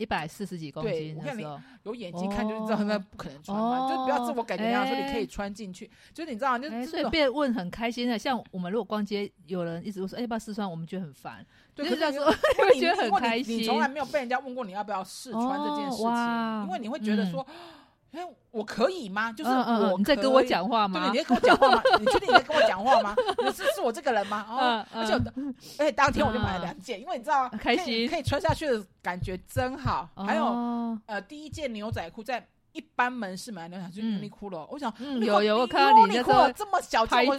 [0.04, 1.46] 一百四十几公对我看你
[1.84, 8.20] 有眼睛看就知道那不可能穿嘛，哦就不要自我感觉说你可以哎穿进去，就是你知道，就哎，所以是被问很开心的。
[8.20, 13.60] 像我们如果逛街，有人一直说哎要不要试穿，我们觉得很烦，对，可是 就是这样说，因为你觉得很开心。
[13.60, 17.46] 你从来没有被人家问过你要不要试穿这件事情，因为你会觉得说，
[18.14, 19.32] 哎，我可以吗？
[19.34, 19.50] 就是
[19.98, 21.18] 你在跟我讲话吗对，吗你？
[21.18, 21.82] 在跟我讲话吗？
[22.00, 23.16] 你确定你在跟我讲话吗？
[23.44, 24.46] 你是是我这个人吗？
[24.50, 27.50] 哦，嗯而且我嗯而且当天我就买了两件，因为你知道吗？
[27.60, 30.08] 开可以心可以穿下去的感觉真好。
[30.16, 34.68] 还有哦呃，第一件牛仔裤在一般门市买的牛仔裤，就是嗯 Uniqlo。
[34.70, 37.38] 我想嗯有有我看到你那时候 Uniqlo 这么小件，拍我我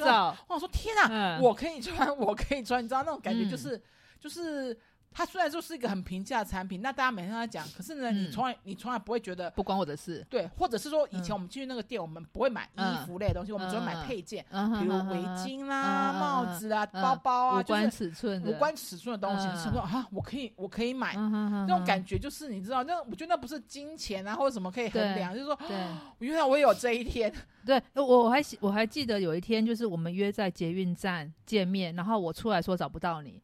[0.59, 3.81] 想说天啊，嗯我可以穿， 我可以穿，你知道那种感觉嗯就是
[4.21, 4.77] 就是。
[5.15, 19.47] 它虽然说是一个很平价的产品，那大家每天都在讲，可是呢，你嗯从来你从来不会觉得不关我的事，对，或者是说以前嗯我们进去那个店，我们不会买衣服类的东西，我们只会买配件，嗯比如围巾啦、帽子啊、嗯包包啊，无关是尺寸的，无关尺寸的东西。
[19.47, 21.15] 嗯是说啊，我可以，我可以买。
[21.15, 25.77] 那种感觉就是你知道，那我觉得那不是金钱啊或者什么可以衡量，就是说，对
[26.19, 27.33] 原来我也有这一天。
[27.65, 33.41] 对，我我还记我还记得有一天，就是我们约在捷运站见面，然后我出来说找不到你，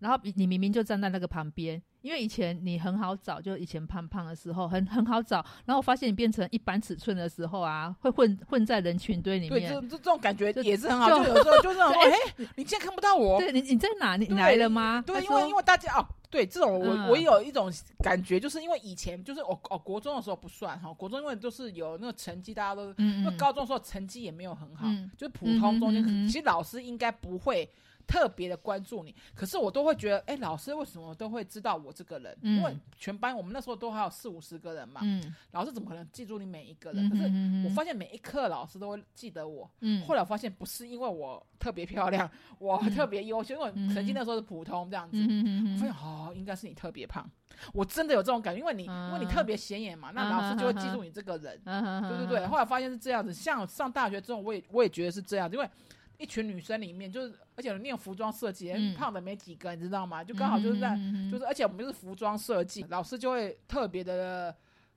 [0.00, 9.88] 然后你你明明就站在那个旁边，因为以前你很好找，就以前胖胖的时候很很好找，然后我发现你变成一般尺寸的时候啊，会混混在人群堆里对，这面。
[9.88, 13.38] 这这种感觉也是很好，就就有时候就是 哎，你竟然看不到我。
[13.40, 14.16] 对你你在哪？
[14.16, 15.02] 你来了吗？
[15.06, 17.72] 对，因为因为大家哦，对这种我、嗯我有一种
[18.02, 27.68] 感觉，就是因为以前就是我哦国中的时候不算哈，国中因为就是有那个成绩，大家都嗯因为高中的时候成绩也没有很好，嗯就是普通中间，其实老师应该不会
[28.06, 32.36] 特别的关注你，可是我都会觉得，哎，老师为什么都会知道我这个人？
[32.42, 37.06] 嗯因为全班我们那时候都还有四五十个人嘛，嗯老师怎么可能记住你每一个人？
[37.06, 39.70] 嗯可是嗯我发现每一科老师都会记得我。
[39.80, 45.16] 嗯后来我发现不是因为我特别漂亮，我嗯特别优秀，因为我嗯成绩那时候是普通这样子。
[45.18, 47.28] 嗯我发现哦，应该是你特别胖，
[47.72, 51.60] 我真的有这种感觉，因为你、嗯因为你特别显眼嘛，那老师就会记住你这个人。
[51.64, 53.32] 嗯对对对，后来发现是这样子。
[53.32, 55.68] 像上大学之后，我也我也觉得是这样子，因为
[56.18, 60.22] 一群女生里面，就是而且念服装设计，嗯胖的没几个，你知道吗？
[60.22, 60.98] 就刚好就是在，
[61.30, 64.54] 就是而且我们就是服装设计，老师就会特别的。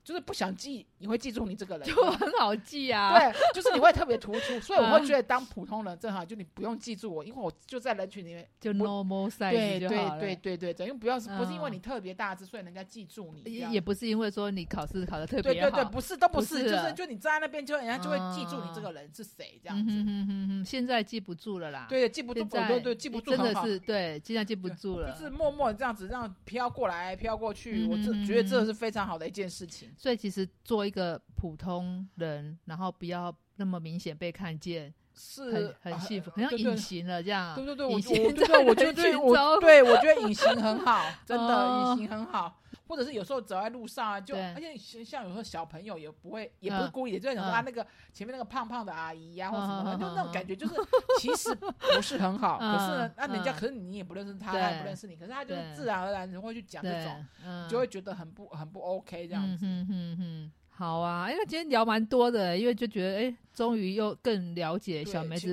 [0.08, 3.18] 就是不想记，你会记住你这个人，就很好记啊。
[3.18, 9.88] 对，就是你会特别突出，所以我会觉得当普通人正好，就你不用记住我，因为我就在人群里面，就 normal size 对对
[10.18, 20.64] 对对对对，因为不要是不是因为嗯你特别大只，所以人家记住你，也也不是因为说你考试考的特别好，对对对，不是都不不是，就是就你站在那边，就人家就会记住你这个人是谁这样子。
[20.64, 25.12] 现在记不住了啦。，对，记不住，对对，记不住，真的是对，现在记不住了。
[25.12, 29.90] 就是默默这样子这样飘过来飘过去，我这嗯觉得这是非常好的一件事情。
[29.98, 37.54] 所以其实做一个普通人，然后不要那么明显被看见，是很很幸福，很像对对隐形了这样。
[37.56, 42.60] 对对对，我隐我形在对对，我觉人得我对我觉得隐形很好，真的哦隐形很好。
[42.88, 47.54] 或者是有时候走在路上啊，就而且像像有时候小朋友也不会，也不是嗯故意的，就会想说嗯。
[47.54, 50.32] 啊，那个前面那个胖胖的阿姨呀，或什么就那种嗯。
[50.32, 50.74] 感觉，就是
[51.18, 52.58] 其实不是很好。
[52.58, 53.56] 可是那人家嗯。
[53.58, 57.68] 可是你也不认识他，他也不认识你，可是他就是自然而然会去讲这种，，嗯。
[57.68, 59.66] 就会觉得很不很不 OK 这样子。
[60.78, 65.52] 好啊，因为今天聊蛮多的，因为就觉得哎，终于又更了解小梅子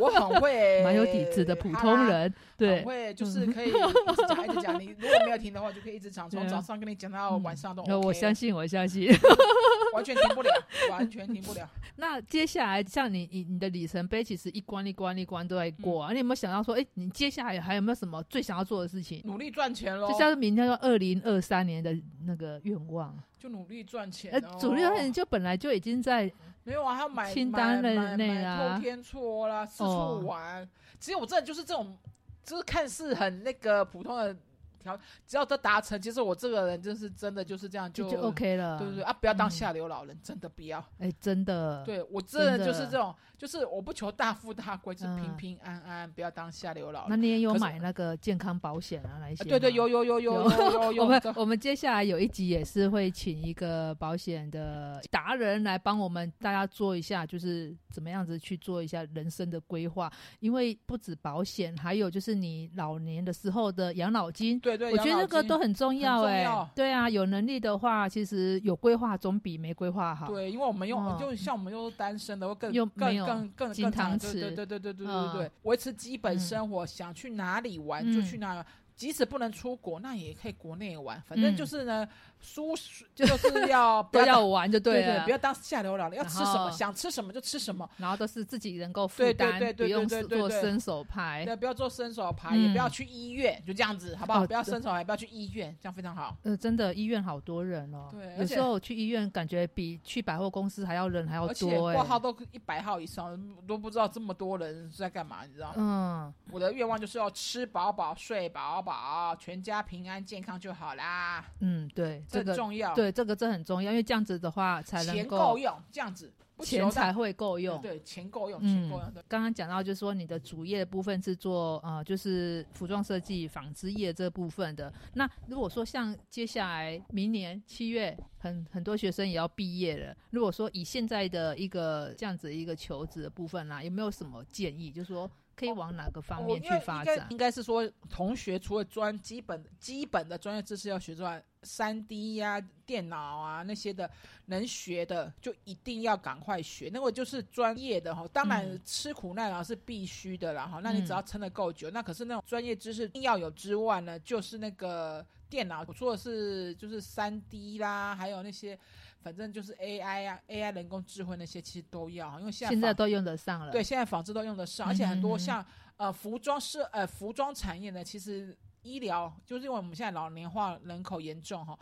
[0.00, 4.80] 我很会， 蛮有底子的普通人，很对，会就是可以 一直讲一直讲。
[4.80, 8.00] 你如果没有停的话，就可以一直讲，从早上跟你讲到晚上都了。
[8.00, 9.08] 我相信，我相信。
[9.94, 10.50] 完全停不了，
[10.90, 11.68] 完全停不了。
[11.96, 16.12] 那接下来，像你你你的里程碑，其实一关一关一关都在过嗯啊。
[16.12, 19.20] 你有没有想到说，哎、你接下来还有没有什么最想要做的事情？
[19.24, 26.30] 努力赚钱喽就，像是明天说二零二三年的那个愿望，就努力赚钱呃哦。，主力你就本来就已经在
[26.62, 30.68] 没有啊，还要买清单的内买买内啦透天戳啦，四哦处玩。
[31.00, 31.96] 只有我真的就是这种，
[32.44, 34.36] 就是看似很那个普通的
[34.80, 38.78] 条，只要都达成，其实我这个人就是真的就是这样就 OK 了。
[38.78, 40.82] 对不对啊，不要当嗯下流老人，真的不要。
[40.98, 47.10] 哎、真的，对我这人就是这种，就是我不求大富大贵，就是平嗯平安安，不要当下流老人。
[47.10, 49.18] 那你也有买那个健康保险啊？
[49.20, 49.90] 那一些、啊对对，有。
[49.90, 60.12] 有有有有有有， 我们我们接下来有一集也是会请一个保险的达人来帮我们大家做一下，就是怎么样子去做一下人生的规划。
[60.38, 70.26] 因为不止保险，还有就是你老年的时候的养老金，对对对，我觉得这个都很重要哎、对啊，有能力的话，其实有规划总比没规划好。
[70.26, 78.64] 对，因为我们用嗯就像我们又是单身的，会更又更更更金更长汤匙对对对对对对嗯对对，维持基本嗯生活，想去哪里玩嗯就去哪。
[79.00, 82.06] 即使不能出国，那也可以国内玩，反正嗯就是呢，
[82.38, 91.46] 舒适就是要 不要要玩就对了，不要当下流老了，要吃什么想吃什么就吃什么，然后都是自己能够负对对担，对对不用做伸手牌。
[91.46, 94.46] 对，不要做伸手牌，也不要嗯去医院，就这样子，好不好？
[94.46, 96.36] 不要伸手牌，不要去医院，这样非常好。
[96.42, 98.10] 呃，真的医院好多人哦。
[98.12, 105.74] 对有时候去医院感觉比去百货公司还要人还要而且多哎、挂号都一百号以上，都不知道这么多人是在干嘛，你知道吗？
[105.78, 108.89] 嗯，我的愿望就是要吃饱饱、睡饱饱，
[109.38, 117.80] 全家平安健康就好啦，嗯，对，这这个重要。，对这个这很重要，因为这样子的话才能钱够够用，这样子钱才会够用。
[117.80, 119.10] 对，钱够用，嗯钱够用。
[119.12, 124.92] 对刚刚讲到，就是说你的主业的部分是做呃，就是服装设计、纺织业这部分的。
[125.14, 130.14] 那如果说像接下来明年七月，很很多学生也要毕业了。
[130.30, 134.90] 如果说以现在的一个这样子一个求职的部分啦、有没有什么建议？
[134.90, 135.30] 就是说
[135.60, 137.14] 可以往哪个方面去发展？
[137.14, 144.10] 应该应该是说，同学除了专基本基本的专业知识要学之外，三 D 呀、电脑啊那些的
[144.46, 146.90] 能学的，就一定要赶快学。
[146.92, 150.80] 那个就是专业的哈，当然嗯吃苦耐劳是必须的啦哈。
[150.82, 158.78] 那你嗯只要撑得够久，那可是那种专业知识一定要有之外呢，就是那个电脑，我说的是就是三 D 啦，还有那些。
[159.22, 163.70] 反正就是 AI 啊，AI 人工智慧那些其实都要，因为现在现在都用得上了。
[163.70, 165.64] 对，，现在纺织都用得上，而且很多像
[165.96, 171.78] 呃服装设呃服装产业呢，其实医疗就是因为我们现在老龄化人口严重哈，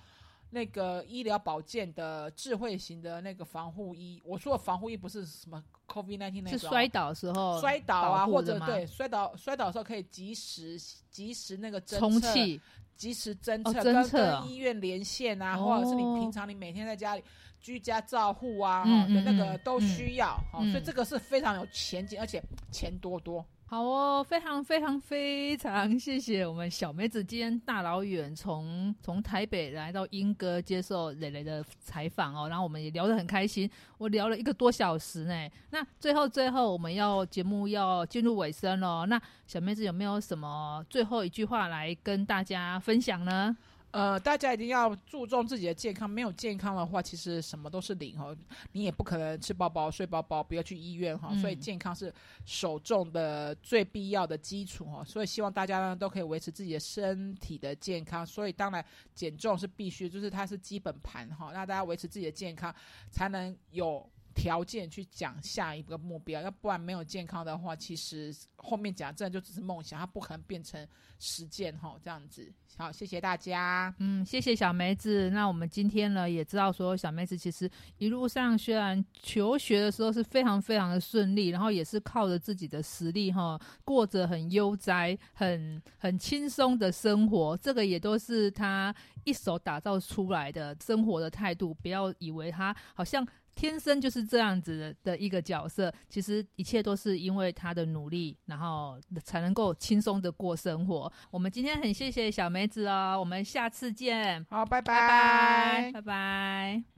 [0.50, 6.58] 那个医疗保健的智慧型的那个防护衣，我说的防护衣不是什么 COVID nineteen 那种哦。
[6.58, 10.76] 是摔倒的时候摔倒啊，或者对摔倒摔倒的时候可以及时
[11.10, 12.60] 及时那个侦测，充气，
[12.98, 17.24] 及时侦哦测，跟跟医院连线啊，哦或者是你平常你每天在家里
[17.60, 23.42] 居家照护啊，嗯哈的那嗯个都嗯需要，哈、嗯所以这个是非常有前景，而且钱多多。
[23.70, 35.50] 好哦，非常非常非常 谢谢我们小梅子今天大老远从从台北来到英歌接受蕾蕾的采访哦，然后我们也聊得很开心，我聊了一个多小时呢。
[35.68, 43.54] 那最后最后我们要节目要进入尾声了，那小梅子有没有什么最后一句话来跟大家分享呢？
[43.90, 46.08] 呃，大家一定要注重自己的健康。
[46.08, 48.36] 没有健康的话，其实什么都是零哈。
[48.72, 51.34] 你也不可能吃饱饱、睡饱饱，不要去医院哈。
[51.40, 52.12] 所以健康是
[52.44, 55.02] 首重的最必要的基础哈。
[55.02, 58.26] 所以希望大家呢都可以维持自己的身体的健康。
[58.26, 58.84] 所以当然
[59.14, 61.50] 减重是必须，就是它是基本盘哈。
[61.52, 62.74] 那大家维持自己的健康，
[63.10, 64.08] 才能有。
[64.34, 70.86] 条件去讲下一个目标，要不然没有健康的话，其实后面讲这就只是梦想，它不可能变成
[71.18, 71.96] 实践哈。
[72.02, 73.92] 这样子，好，谢谢大家。
[73.98, 75.28] 嗯，谢谢小梅子。
[75.30, 87.56] 那我们今天呢，也知道说小梅子其实一路上虽然求学的时候是非常非常的顺利，然后也是靠着自己的实力哈，过着很悠哉、很 很轻松的生活。
[87.56, 91.74] 这个也都是他一手打造出来的生活的态度。
[91.74, 93.26] 不要以为他好像。
[93.58, 101.12] 天生就是这样子的一个角色，其实一切都是因为他的努力，然后才能够轻松的过生活。
[101.28, 106.97] 我们今天很谢谢小梅子哦，我们下次见，好，拜拜，拜拜，拜拜。